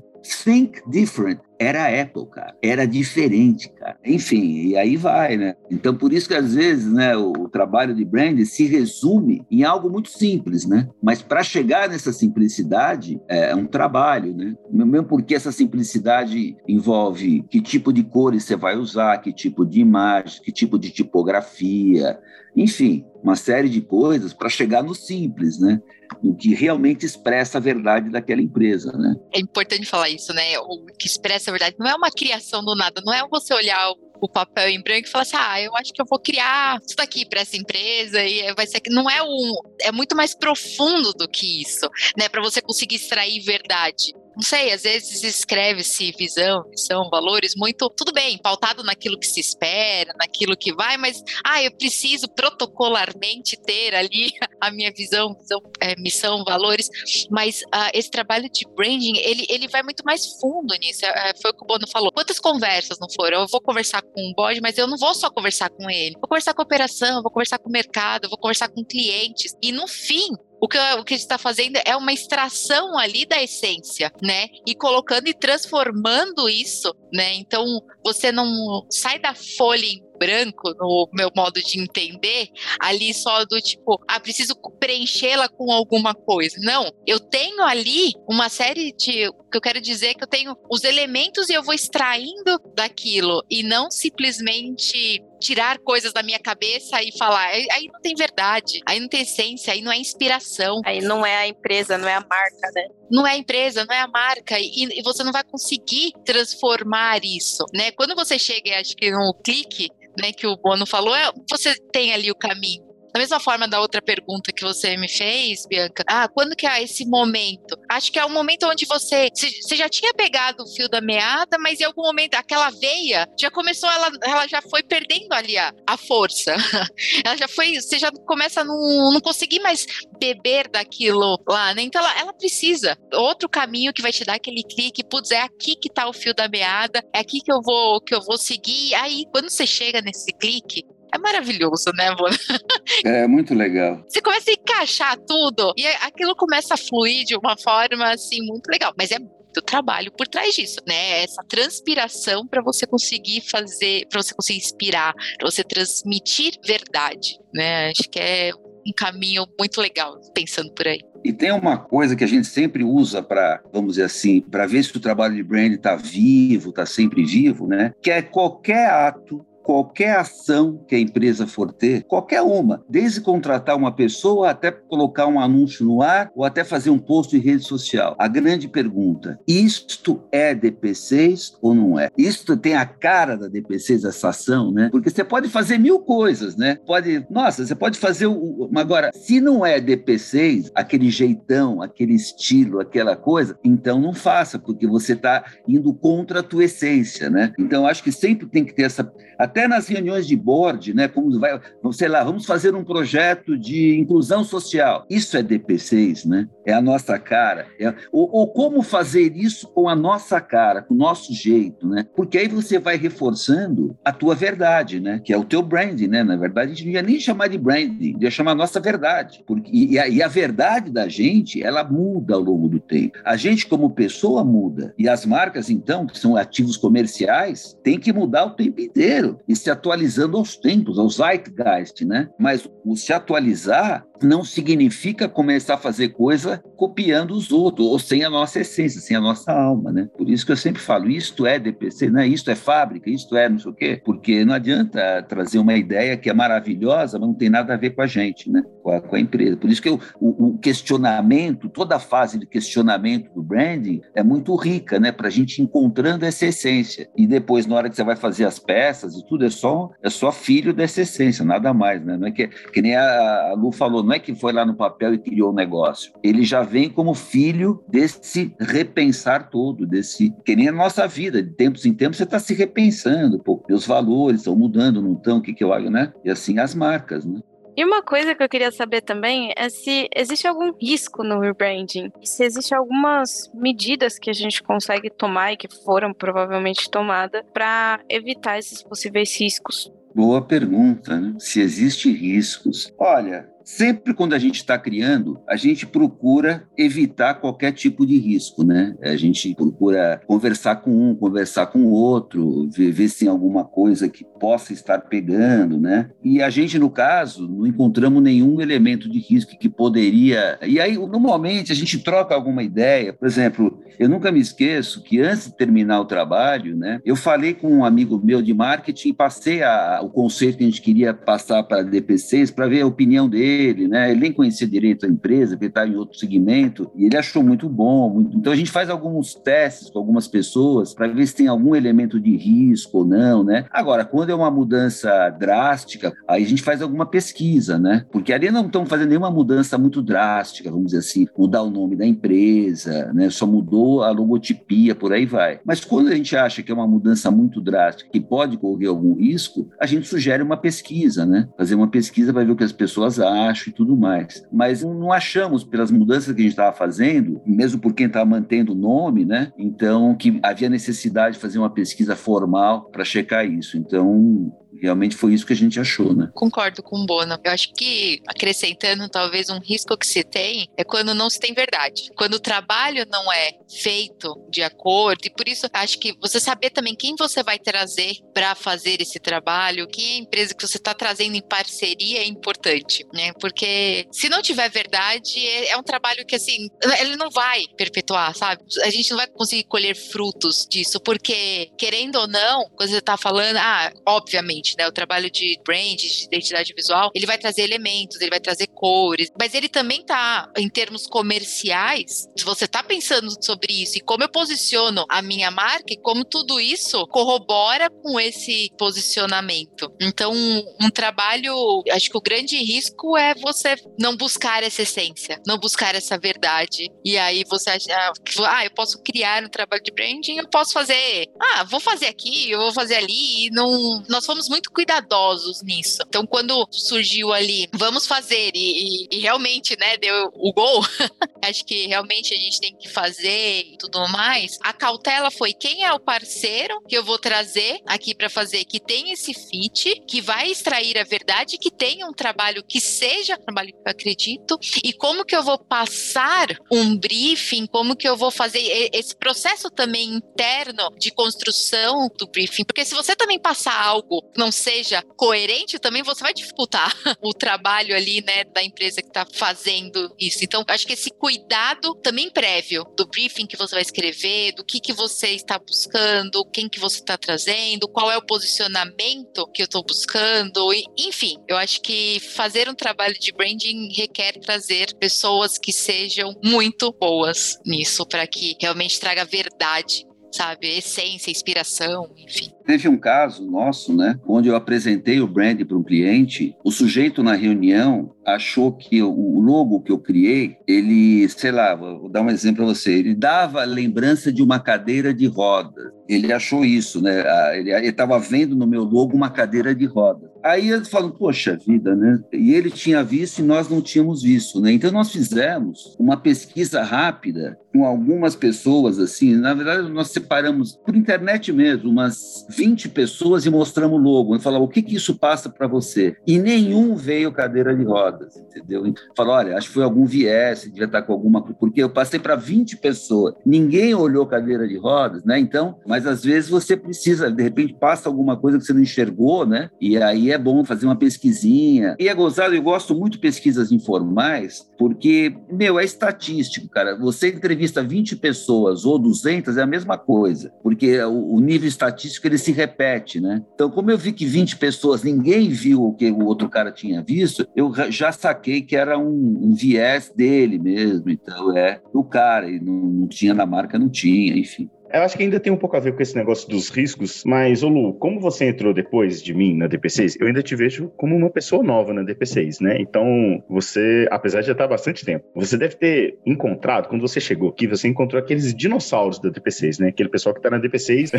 [0.44, 1.40] Think different.
[1.62, 2.56] Era a Apple, cara.
[2.60, 3.96] Era diferente, cara.
[4.04, 5.54] Enfim, e aí vai, né?
[5.70, 9.62] Então, por isso que às vezes, né, o, o trabalho de brand se resume em
[9.62, 10.88] algo muito simples, né?
[11.00, 14.56] Mas para chegar nessa simplicidade é, é um trabalho, né?
[14.72, 19.80] Mesmo porque essa simplicidade envolve que tipo de cores você vai usar, que tipo de
[19.80, 22.18] imagem, que tipo de tipografia,
[22.56, 25.80] enfim, uma série de coisas para chegar no simples, né?
[26.22, 29.14] O que realmente expressa a verdade daquela empresa, né?
[29.32, 30.58] É importante falar isso, né?
[30.58, 33.92] O que expressa a verdade não é uma criação do nada, não é você olhar
[34.20, 36.96] o papel em branco e falar assim: ah, eu acho que eu vou criar isso
[36.96, 41.12] daqui para essa empresa e vai ser que não é um, é muito mais profundo
[41.12, 42.28] do que isso, né?
[42.28, 48.12] Para você conseguir extrair verdade não sei, às vezes escreve-se visão, missão, valores, muito, tudo
[48.12, 53.94] bem, pautado naquilo que se espera, naquilo que vai, mas, ah, eu preciso protocolarmente ter
[53.94, 56.88] ali a minha visão, visão é, missão, valores,
[57.30, 61.50] mas uh, esse trabalho de branding, ele, ele vai muito mais fundo nisso, é, foi
[61.50, 62.12] o que o Bono falou.
[62.12, 63.42] Quantas conversas não foram?
[63.42, 66.28] Eu vou conversar com o bode, mas eu não vou só conversar com ele, vou
[66.28, 69.86] conversar com a operação, vou conversar com o mercado, vou conversar com clientes, e no
[69.86, 70.30] fim,
[70.62, 74.46] o que, o que a gente está fazendo é uma extração ali da essência, né?
[74.64, 77.34] E colocando e transformando isso, né?
[77.34, 77.64] Então,
[78.04, 82.46] você não sai da folha em branco, no meu modo de entender,
[82.78, 86.56] ali só do tipo, ah, preciso preenchê-la com alguma coisa.
[86.60, 89.28] Não, eu tenho ali uma série de.
[89.52, 93.44] Que eu quero dizer é que eu tenho os elementos e eu vou extraindo daquilo
[93.50, 97.48] e não simplesmente tirar coisas da minha cabeça e falar.
[97.48, 100.80] Aí não tem verdade, aí não tem essência, aí não é inspiração.
[100.86, 102.88] Aí não é a empresa, não é a marca, né?
[103.10, 107.20] Não é a empresa, não é a marca, e, e você não vai conseguir transformar
[107.22, 107.90] isso, né?
[107.90, 112.12] Quando você chega, acho que no clique, né, que o Bono falou, é, você tem
[112.12, 112.91] ali o caminho.
[113.12, 116.82] Da mesma forma da outra pergunta que você me fez, Bianca, ah, quando que é
[116.82, 117.78] esse momento?
[117.90, 121.58] Acho que é o momento onde você, você já tinha pegado o fio da meada,
[121.58, 125.72] mas em algum momento aquela veia já começou, ela, ela já foi perdendo ali a,
[125.86, 126.54] a força.
[127.24, 129.86] ela já foi, você já começa a não, não conseguir mais
[130.18, 131.82] beber daquilo lá, né?
[131.82, 132.96] Então ela, ela precisa.
[133.12, 136.34] Outro caminho que vai te dar aquele clique, putz, é aqui que tá o fio
[136.34, 138.94] da meada, é aqui que eu vou que eu vou seguir.
[138.94, 142.36] Aí, quando você chega nesse clique, é maravilhoso, né, Bona?
[143.04, 144.02] É muito legal.
[144.08, 148.68] Você começa a encaixar tudo e aquilo começa a fluir de uma forma assim muito
[148.68, 148.92] legal.
[148.96, 151.22] Mas é muito trabalho por trás disso, né?
[151.22, 157.90] Essa transpiração para você conseguir fazer, para você conseguir inspirar, para você transmitir verdade, né?
[157.90, 158.50] Acho que é
[158.86, 161.00] um caminho muito legal pensando por aí.
[161.24, 164.82] E tem uma coisa que a gente sempre usa para, vamos dizer assim, para ver
[164.82, 167.92] se o trabalho de brand está vivo, está sempre vivo, né?
[168.02, 173.76] Que é qualquer ato qualquer ação que a empresa for ter, qualquer uma, desde contratar
[173.76, 177.64] uma pessoa até colocar um anúncio no ar ou até fazer um post em rede
[177.64, 178.14] social.
[178.18, 182.10] A grande pergunta: isto é DP6 ou não é?
[182.16, 184.88] Isto tem a cara da DP6 essa ação, né?
[184.90, 186.78] Porque você pode fazer mil coisas, né?
[186.86, 192.80] Pode, nossa, você pode fazer o agora, se não é DP6, aquele jeitão, aquele estilo,
[192.80, 197.52] aquela coisa, então não faça, porque você está indo contra a tua essência, né?
[197.58, 199.12] Então acho que sempre tem que ter essa
[199.52, 201.08] Até nas reuniões de board, né?
[201.08, 201.60] Como vai,
[201.92, 205.04] sei lá, vamos fazer um projeto de inclusão social.
[205.10, 206.48] Isso é DP6, né?
[206.64, 207.66] É a nossa cara.
[207.78, 212.06] É, ou, ou como fazer isso com a nossa cara, com o nosso jeito, né?
[212.16, 215.20] Porque aí você vai reforçando a tua verdade, né?
[215.22, 216.24] Que é o teu branding, né?
[216.24, 219.44] Na verdade, a gente não ia nem chamar de branding, ia chamar a nossa verdade.
[219.46, 223.18] Porque, e, a, e a verdade da gente, ela muda ao longo do tempo.
[223.22, 224.94] A gente, como pessoa, muda.
[224.96, 229.56] E as marcas, então, que são ativos comerciais, têm que mudar o tempo inteiro e
[229.56, 232.28] se atualizando aos tempos, aos zeitgeist, né?
[232.38, 238.24] Mas o se atualizar não significa começar a fazer coisa copiando os outros, ou sem
[238.24, 240.08] a nossa essência, sem a nossa alma, né?
[240.16, 242.26] Por isso que eu sempre falo, isto é DPC, né?
[242.26, 246.16] isto é fábrica, isto é não sei o quê, porque não adianta trazer uma ideia
[246.16, 248.62] que é maravilhosa, mas não tem nada a ver com a gente, né?
[248.82, 249.56] Com a, com a empresa.
[249.56, 254.22] Por isso que eu, o, o, questionamento, toda a fase de questionamento do branding é
[254.22, 255.12] muito rica, né?
[255.12, 257.08] Para a gente encontrando essa essência.
[257.16, 260.10] E depois, na hora que você vai fazer as peças e tudo, é só, é
[260.10, 262.16] só filho dessa essência, nada mais, né?
[262.16, 264.74] Não é que, que nem a, a Lu falou, não é que foi lá no
[264.74, 266.12] papel e criou o um negócio.
[266.22, 270.34] Ele já vem como filho desse repensar todo, desse.
[270.44, 273.86] Que nem a nossa vida, de tempos em tempos você está se repensando, pô, meus
[273.86, 276.12] valores estão mudando, não estão, o que, que eu hago, né?
[276.22, 277.40] E assim as marcas, né?
[277.74, 282.12] E uma coisa que eu queria saber também é se existe algum risco no rebranding.
[282.22, 288.00] Se existe algumas medidas que a gente consegue tomar e que foram provavelmente tomadas para
[288.10, 289.90] evitar esses possíveis riscos.
[290.14, 291.34] Boa pergunta, né?
[291.38, 292.92] Se existe riscos.
[292.98, 298.64] Olha, Sempre quando a gente está criando, a gente procura evitar qualquer tipo de risco,
[298.64, 298.94] né?
[299.02, 303.64] A gente procura conversar com um, conversar com o outro, ver, ver se tem alguma
[303.64, 306.10] coisa que possa estar pegando, né?
[306.22, 310.58] E a gente, no caso, não encontramos nenhum elemento de risco que poderia.
[310.66, 313.12] E aí, normalmente, a gente troca alguma ideia.
[313.12, 317.54] Por exemplo, eu nunca me esqueço que antes de terminar o trabalho, né, eu falei
[317.54, 321.14] com um amigo meu de marketing e passei a, o conceito que a gente queria
[321.14, 324.10] passar para a DP6 para ver a opinião dele dele, né?
[324.10, 327.68] Ele nem conhecia direito a empresa, porque está em outro segmento, e ele achou muito
[327.68, 328.08] bom.
[328.08, 328.36] Muito...
[328.36, 332.18] Então a gente faz alguns testes com algumas pessoas para ver se tem algum elemento
[332.18, 333.66] de risco ou não, né?
[333.70, 338.04] Agora, quando é uma mudança drástica, aí a gente faz alguma pesquisa, né?
[338.10, 341.96] Porque ali não estão fazendo nenhuma mudança muito drástica, vamos dizer assim, mudar o nome
[341.96, 343.28] da empresa, né?
[343.30, 345.60] Só mudou a logotipia, por aí vai.
[345.64, 349.14] Mas quando a gente acha que é uma mudança muito drástica, que pode correr algum
[349.14, 351.48] risco, a gente sugere uma pesquisa, né?
[351.56, 354.46] Fazer uma pesquisa para ver o que as pessoas acham baixo e tudo mais.
[354.52, 358.72] Mas não achamos, pelas mudanças que a gente estava fazendo, mesmo por quem estava mantendo
[358.72, 359.52] o nome, né?
[359.58, 363.76] Então, que havia necessidade de fazer uma pesquisa formal para checar isso.
[363.76, 366.30] Então, realmente foi isso que a gente achou, né?
[366.34, 367.38] Concordo com o Bono.
[367.44, 371.52] Eu acho que, acrescentando, talvez um risco que se tem é quando não se tem
[371.52, 372.10] verdade.
[372.16, 376.70] Quando o trabalho não é feito de acordo, e por isso acho que você saber
[376.70, 380.76] também quem você vai trazer para fazer esse trabalho, quem é a empresa que você
[380.76, 383.32] está trazendo em parceria é importante, né?
[383.40, 386.68] Porque se não tiver verdade, é, é um trabalho que, assim,
[387.00, 388.62] ele não vai perpetuar, sabe?
[388.82, 393.16] A gente não vai conseguir colher frutos disso, porque, querendo ou não, quando você está
[393.16, 394.86] falando, ah, obviamente, né?
[394.86, 399.30] O trabalho de brand, de identidade visual, ele vai trazer elementos, ele vai trazer cores,
[399.38, 404.24] mas ele também tá, em termos comerciais, se você tá pensando sobre isso e como
[404.24, 409.92] eu posiciono a minha marca e como tudo isso corrobora com esse posicionamento.
[410.00, 410.32] Então,
[410.80, 415.94] um trabalho, acho que o grande risco é você não buscar essa essência, não buscar
[415.94, 416.88] essa verdade.
[417.04, 418.12] E aí você acha,
[418.46, 422.50] ah, eu posso criar um trabalho de branding, eu posso fazer, ah, vou fazer aqui,
[422.50, 426.02] eu vou fazer ali, não, nós fomos muito cuidadosos nisso.
[426.06, 430.82] Então, quando surgiu ali, vamos fazer, e, e, e realmente, né, deu o gol,
[431.42, 434.58] acho que realmente a gente tem que fazer e tudo mais.
[434.62, 438.78] A cautela foi quem é o parceiro que eu vou trazer aqui para fazer, que
[438.78, 443.70] tem esse fit, que vai extrair a verdade, que tenha um trabalho que seja trabalho
[443.70, 448.30] que eu acredito, e como que eu vou passar um briefing, como que eu vou
[448.30, 454.22] fazer esse processo também interno de construção do briefing, porque se você também passar algo
[454.42, 459.24] não seja coerente, também você vai dificultar o trabalho ali, né, da empresa que está
[459.32, 460.38] fazendo isso.
[460.42, 464.80] Então, acho que esse cuidado também prévio do briefing que você vai escrever, do que
[464.80, 469.66] que você está buscando, quem que você está trazendo, qual é o posicionamento que eu
[469.66, 475.56] estou buscando, e, enfim, eu acho que fazer um trabalho de branding requer trazer pessoas
[475.56, 480.66] que sejam muito boas nisso para que realmente traga verdade sabe?
[480.66, 482.50] Essência, inspiração, enfim.
[482.64, 487.22] Teve um caso nosso, né, onde eu apresentei o brand para um cliente, o sujeito
[487.22, 492.30] na reunião achou que o logo que eu criei, ele, sei lá, vou dar um
[492.30, 495.92] exemplo para você, ele dava lembrança de uma cadeira de rodas.
[496.08, 497.24] Ele achou isso, né?
[497.58, 500.30] Ele estava vendo no meu logo uma cadeira de roda.
[500.42, 502.20] Aí eles falam, poxa vida, né?
[502.32, 504.72] E ele tinha visto e nós não tínhamos visto, né?
[504.72, 509.34] Então nós fizemos uma pesquisa rápida com algumas pessoas, assim.
[509.36, 514.36] Na verdade, nós separamos por internet mesmo, umas 20 pessoas e mostramos o logo.
[514.36, 516.16] E falava, o que, que isso passa para você?
[516.26, 518.82] E nenhum veio cadeira de rodas, entendeu?
[519.16, 521.42] Falou, olha, acho que foi algum viés, devia estar com alguma.
[521.42, 525.38] Porque eu passei para 20 pessoas, ninguém olhou cadeira de rodas, né?
[525.38, 529.46] Então, mas às vezes você precisa, de repente passa alguma coisa que você não enxergou,
[529.46, 529.70] né?
[529.80, 531.96] E aí é bom fazer uma pesquisinha.
[531.98, 536.96] E é gozado, eu gosto muito de pesquisas informais, porque, meu, é estatístico, cara.
[536.96, 542.38] Você entrevista 20 pessoas ou 200 é a mesma coisa, porque o, nível estatístico ele
[542.38, 543.42] se repete, né?
[543.54, 547.02] Então, como eu vi que 20 pessoas, ninguém viu o que o outro cara tinha
[547.02, 551.10] visto, eu já saquei que era um, um viés dele mesmo.
[551.10, 554.68] Então, é o cara, e não, não tinha na marca, não tinha, enfim.
[554.92, 557.62] Eu acho que ainda tem um pouco a ver com esse negócio dos riscos, mas,
[557.62, 561.16] ô Lu, como você entrou depois de mim na DP6, eu ainda te vejo como
[561.16, 562.76] uma pessoa nova na DP6, né?
[562.78, 567.20] Então, você, apesar de já estar há bastante tempo, você deve ter encontrado, quando você
[567.20, 569.88] chegou aqui, você encontrou aqueles dinossauros da DP6, né?
[569.88, 571.12] Aquele pessoal que está na DP6,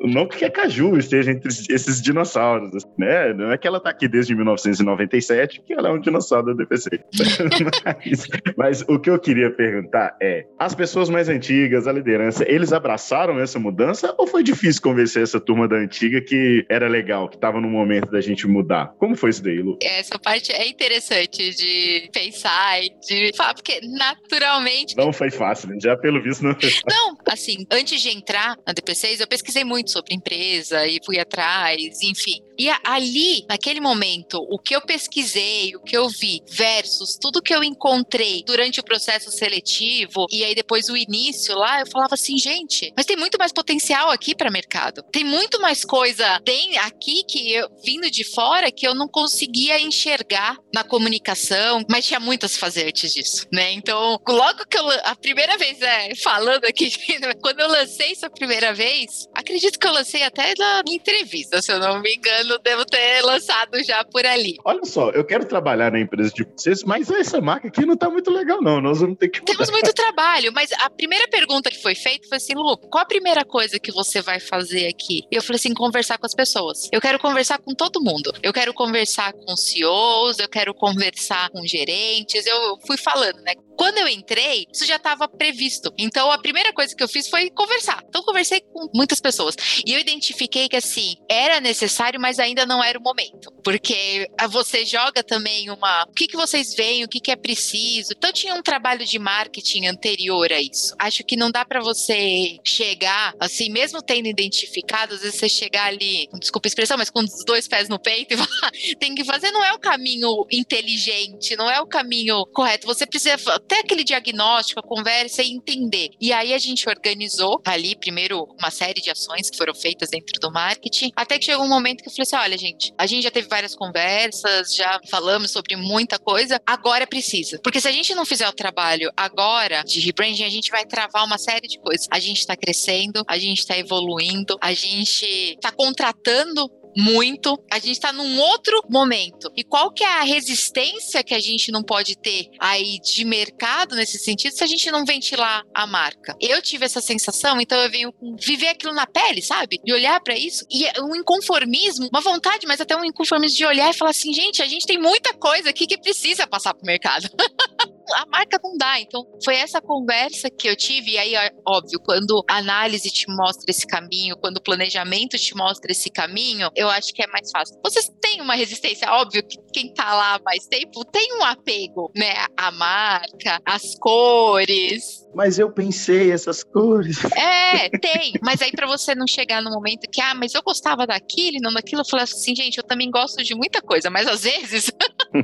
[0.00, 3.34] não porque a Caju esteja entre esses dinossauros, né?
[3.34, 7.00] Não é que ela está aqui desde 1997, que ela é um dinossauro da DP6.
[7.84, 12.44] mas, mas o que eu queria perguntar é, as pessoas mais antigas, a liderança, mudança,
[12.48, 17.28] eles abraçaram essa mudança ou foi difícil convencer essa turma da antiga que era legal,
[17.28, 18.94] que estava no momento da gente mudar?
[18.98, 19.78] Como foi isso daí, Lu?
[19.82, 24.96] Essa parte é interessante de pensar e de falar, porque naturalmente.
[24.96, 25.78] Não foi fácil, né?
[25.80, 26.82] já pelo visto não foi fácil.
[26.88, 32.02] Não, assim, antes de entrar na DP6, eu pesquisei muito sobre empresa e fui atrás,
[32.02, 32.40] enfim.
[32.58, 37.54] E ali, naquele momento, o que eu pesquisei, o que eu vi, versus tudo que
[37.54, 42.38] eu encontrei durante o processo seletivo, e aí depois o início lá, eu falava assim,
[42.38, 45.02] gente, mas tem muito mais potencial aqui para mercado.
[45.10, 49.80] Tem muito mais coisa tem aqui que eu vindo de fora que eu não conseguia
[49.80, 53.72] enxergar na comunicação, mas tinha muito a se fazer antes disso, né?
[53.72, 56.90] Então, logo que eu a primeira vez é falando aqui,
[57.40, 61.62] quando eu lancei isso a primeira vez, acredito que eu lancei até na minha entrevista,
[61.62, 64.56] se eu não me engano, devo ter lançado já por ali.
[64.64, 68.10] Olha só, eu quero trabalhar na empresa de vocês, mas essa marca aqui não tá
[68.10, 68.80] muito legal, não.
[68.80, 69.40] Nós vamos ter que.
[69.40, 69.52] Mudar.
[69.52, 73.06] Temos muito trabalho, mas a primeira pergunta que foi feita foi assim: Lu, qual a
[73.06, 75.22] primeira coisa que você vai fazer aqui?
[75.30, 76.88] E eu falei assim: conversar com as pessoas.
[76.92, 78.32] Eu quero conversar com todo mundo.
[78.42, 82.46] Eu quero conversar com CEOs, eu quero conversar com gerentes.
[82.46, 83.54] Eu fui falando, né?
[83.80, 85.90] Quando eu entrei, isso já estava previsto.
[85.96, 88.04] Então, a primeira coisa que eu fiz foi conversar.
[88.06, 89.56] Então, conversei com muitas pessoas.
[89.86, 93.50] E eu identifiquei que, assim, era necessário, mas ainda não era o momento.
[93.64, 96.02] Porque você joga também uma.
[96.02, 98.12] O que, que vocês veem, o que, que é preciso.
[98.14, 100.94] Então, tinha um trabalho de marketing anterior a isso.
[100.98, 105.86] Acho que não dá para você chegar, assim, mesmo tendo identificado, às vezes você chegar
[105.86, 109.24] ali, desculpa a expressão, mas com os dois pés no peito e falar, tem que
[109.24, 112.86] fazer, não é o caminho inteligente, não é o caminho correto.
[112.86, 113.38] Você precisa
[113.70, 116.10] ter aquele diagnóstico, a conversa e entender.
[116.20, 120.40] E aí a gente organizou ali, primeiro, uma série de ações que foram feitas dentro
[120.40, 123.22] do marketing, até que chegou um momento que eu falei assim: olha, gente, a gente
[123.22, 127.60] já teve várias conversas, já falamos sobre muita coisa, agora precisa.
[127.62, 131.24] Porque se a gente não fizer o trabalho agora de rebranding, a gente vai travar
[131.24, 132.08] uma série de coisas.
[132.10, 137.58] A gente está crescendo, a gente está evoluindo, a gente está contratando muito.
[137.70, 139.50] A gente está num outro momento.
[139.56, 143.94] E qual que é a resistência que a gente não pode ter aí de mercado
[143.94, 146.36] nesse sentido se a gente não ventilar a marca?
[146.40, 149.80] Eu tive essa sensação, então eu venho viver aquilo na pele, sabe?
[149.84, 153.64] De olhar para isso e é um inconformismo, uma vontade, mas até um inconformismo de
[153.64, 156.86] olhar e falar assim, gente, a gente tem muita coisa aqui que precisa passar pro
[156.86, 157.28] mercado.
[158.14, 159.00] a marca não dá.
[159.00, 161.12] Então, foi essa conversa que eu tive.
[161.12, 161.34] E aí,
[161.66, 166.70] óbvio, quando a análise te mostra esse caminho, quando o planejamento te mostra esse caminho,
[166.74, 167.78] eu acho que é mais fácil.
[167.84, 172.10] Vocês têm uma resistência, óbvio que quem tá lá há mais tempo tem um apego,
[172.14, 172.32] né?
[172.56, 175.26] A marca, as cores.
[175.34, 177.18] Mas eu pensei essas cores.
[177.36, 178.32] É, tem.
[178.42, 181.60] Mas aí para você não chegar no momento que, ah, mas eu gostava daquilo e
[181.60, 184.90] não daquilo, eu falei assim, gente, eu também gosto de muita coisa, mas às vezes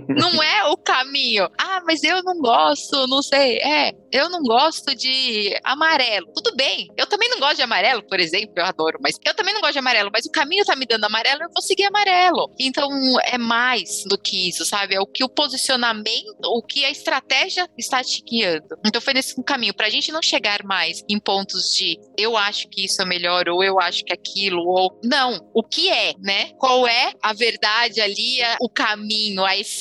[0.09, 1.49] não é o caminho.
[1.59, 3.59] Ah, mas eu não gosto, não sei.
[3.59, 6.27] É, eu não gosto de amarelo.
[6.35, 6.89] Tudo bem.
[6.97, 9.75] Eu também não gosto de amarelo, por exemplo, eu adoro, mas eu também não gosto
[9.75, 12.51] de amarelo, mas o caminho tá me dando amarelo, eu vou seguir amarelo.
[12.59, 12.89] Então
[13.25, 14.95] é mais do que isso, sabe?
[14.95, 18.77] É o que o posicionamento, o que a estratégia está te guiando.
[18.85, 22.69] Então foi nesse caminho para a gente não chegar mais em pontos de eu acho
[22.69, 26.51] que isso é melhor ou eu acho que aquilo ou não, o que é, né?
[26.59, 29.76] Qual é a verdade ali, o caminho, a essência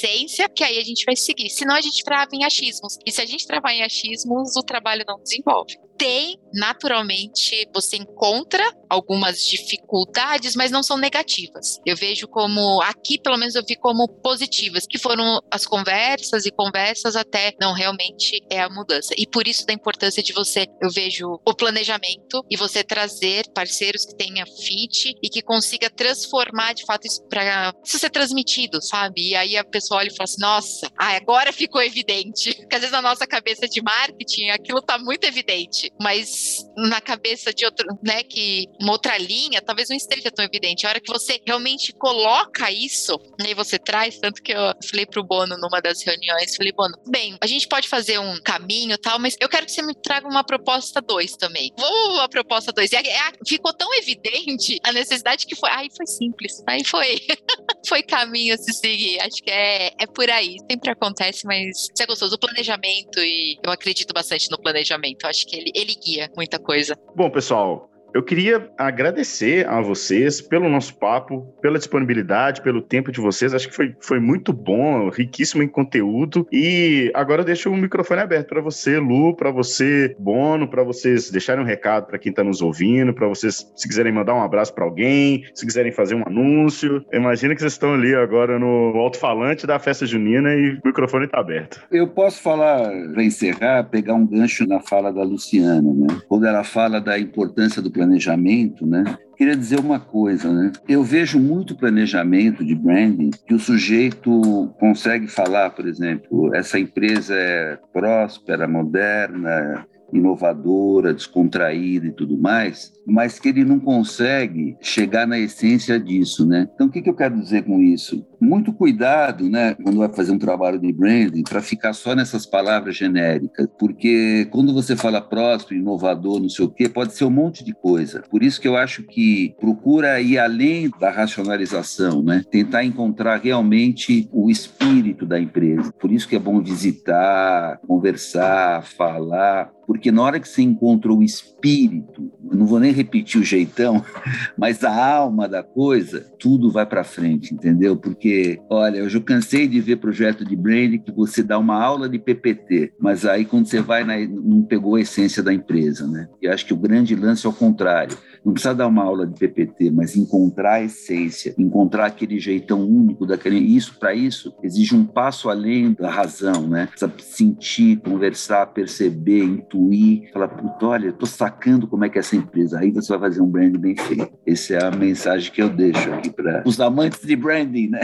[0.50, 1.50] que aí a gente vai seguir.
[1.50, 2.98] Senão a gente trava em achismos.
[3.06, 5.78] E se a gente travar em achismos, o trabalho não desenvolve.
[5.98, 11.80] Tem naturalmente você encontra algumas dificuldades, mas não são negativas.
[11.86, 16.52] Eu vejo como aqui, pelo menos eu vi como positivas, que foram as conversas e
[16.52, 19.14] conversas até não realmente é a mudança.
[19.18, 24.06] E por isso da importância de você, eu vejo o planejamento e você trazer parceiros
[24.06, 29.30] que tenha fit e que consiga transformar de fato isso para isso ser transmitido, sabe?
[29.30, 32.54] E aí a pessoa olha e fala assim: "Nossa, agora ficou evidente".
[32.66, 37.54] Porque às vezes na nossa cabeça de marketing aquilo tá muito evidente, mas na cabeça
[37.54, 40.86] de outro, né, que uma outra linha, talvez não esteja tão evidente.
[40.86, 45.06] A hora que você realmente coloca isso, né, e você traz, tanto que eu falei
[45.06, 49.20] pro Bono numa das reuniões, falei, Bono, bem, a gente pode fazer um caminho tal,
[49.20, 51.72] mas eu quero que você me traga uma proposta 2 também.
[51.78, 52.92] Vou a proposta 2.
[52.92, 57.20] E a, a, ficou tão evidente a necessidade que foi, aí foi simples, aí foi,
[57.88, 59.20] foi caminho a se seguir.
[59.20, 60.58] Acho que é, é por aí.
[60.70, 62.36] Sempre acontece, mas isso é gostoso.
[62.36, 65.26] O planejamento, e eu acredito bastante no planejamento.
[65.26, 66.98] Acho que ele, ele guia muita coisa.
[67.16, 73.20] Bom, pessoal, eu queria agradecer a vocês pelo nosso papo, pela disponibilidade, pelo tempo de
[73.20, 73.54] vocês.
[73.54, 76.48] Acho que foi, foi muito bom, riquíssimo em conteúdo.
[76.50, 81.30] E agora eu deixo o microfone aberto para você, Lu, para você, Bono, para vocês
[81.30, 84.74] deixarem um recado para quem está nos ouvindo, para vocês, se quiserem mandar um abraço
[84.74, 87.04] para alguém, se quiserem fazer um anúncio.
[87.12, 91.42] Imagina que vocês estão ali agora no alto-falante da festa junina e o microfone está
[91.42, 91.84] aberto.
[91.92, 96.08] Eu posso falar, para encerrar, pegar um gancho na fala da Luciana, né?
[96.30, 99.04] Quando ela fala da importância do planejamento planejamento, né?
[99.36, 100.72] Queria dizer uma coisa, né?
[100.88, 107.36] Eu vejo muito planejamento de branding que o sujeito consegue falar, por exemplo, essa empresa
[107.36, 109.86] é próspera, moderna,
[110.18, 116.68] inovadora, descontraída e tudo mais, mas que ele não consegue chegar na essência disso, né?
[116.74, 118.26] Então, o que, que eu quero dizer com isso?
[118.42, 122.96] Muito cuidado, né, quando vai fazer um trabalho de branding, para ficar só nessas palavras
[122.96, 127.64] genéricas, porque quando você fala próspero, inovador, não sei o quê, pode ser um monte
[127.64, 128.24] de coisa.
[128.30, 132.44] Por isso que eu acho que procura ir além da racionalização, né?
[132.50, 135.92] Tentar encontrar realmente o espírito da empresa.
[136.00, 141.24] Por isso que é bom visitar, conversar, falar, porque na hora que você encontra o
[141.24, 144.04] espírito, não vou nem repetir o jeitão,
[144.58, 147.96] mas a alma da coisa, tudo vai para frente, entendeu?
[147.96, 152.10] Porque, olha, eu já cansei de ver projeto de branding que você dá uma aula
[152.10, 156.28] de PPT, mas aí quando você vai, não pegou a essência da empresa, né?
[156.42, 158.18] E acho que o grande lance é o contrário.
[158.46, 163.26] Não precisa dar uma aula de PPT, mas encontrar a essência, encontrar aquele jeitão único
[163.26, 163.58] daquele.
[163.58, 166.86] Isso, para isso, exige um passo além da razão, né?
[166.86, 172.22] Precisa sentir, conversar, perceber, intuir, falar, puta, olha, eu tô sacando como é que é
[172.22, 172.80] essa empresa.
[172.80, 174.32] Aí você vai fazer um brand bem feito.
[174.46, 178.02] Essa é a mensagem que eu deixo aqui para os amantes de branding, né?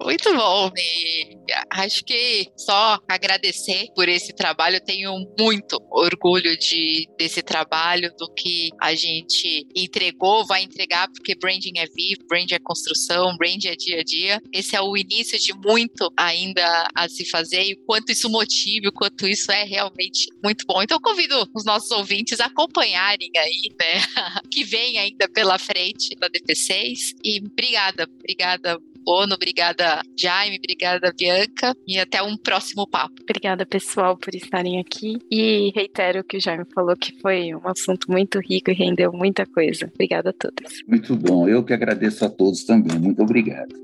[0.00, 0.70] Muito bom.
[0.76, 1.37] E
[1.70, 4.76] acho que só agradecer por esse trabalho.
[4.76, 11.34] Eu tenho muito orgulho de, desse trabalho, do que a gente entregou, vai entregar, porque
[11.34, 14.40] branding é vivo, branding é construção, branding é dia a dia.
[14.52, 18.88] Esse é o início de muito ainda a se fazer e o quanto isso motiva,
[18.88, 20.82] o quanto isso é realmente muito bom.
[20.82, 24.02] Então, convido os nossos ouvintes a acompanharem aí, né,
[24.50, 27.14] que vem ainda pela frente da DP6.
[27.24, 33.14] E obrigada, obrigada Bono, obrigada Jaime, obrigada Bianca e até um próximo papo.
[33.22, 37.68] Obrigada pessoal por estarem aqui e reitero o que o Jaime falou que foi um
[37.68, 39.90] assunto muito rico e rendeu muita coisa.
[39.92, 40.82] Obrigada a todos.
[40.86, 42.98] Muito bom, eu que agradeço a todos também.
[42.98, 43.74] Muito obrigado.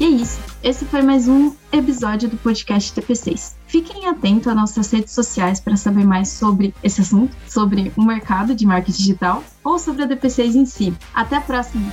[0.00, 0.40] E é isso.
[0.64, 3.56] Esse foi mais um episódio do podcast TP6.
[3.66, 8.54] Fiquem atentos às nossas redes sociais para saber mais sobre esse assunto, sobre o mercado
[8.54, 10.94] de marketing digital ou sobre a DP6 em si.
[11.14, 11.92] Até a próxima!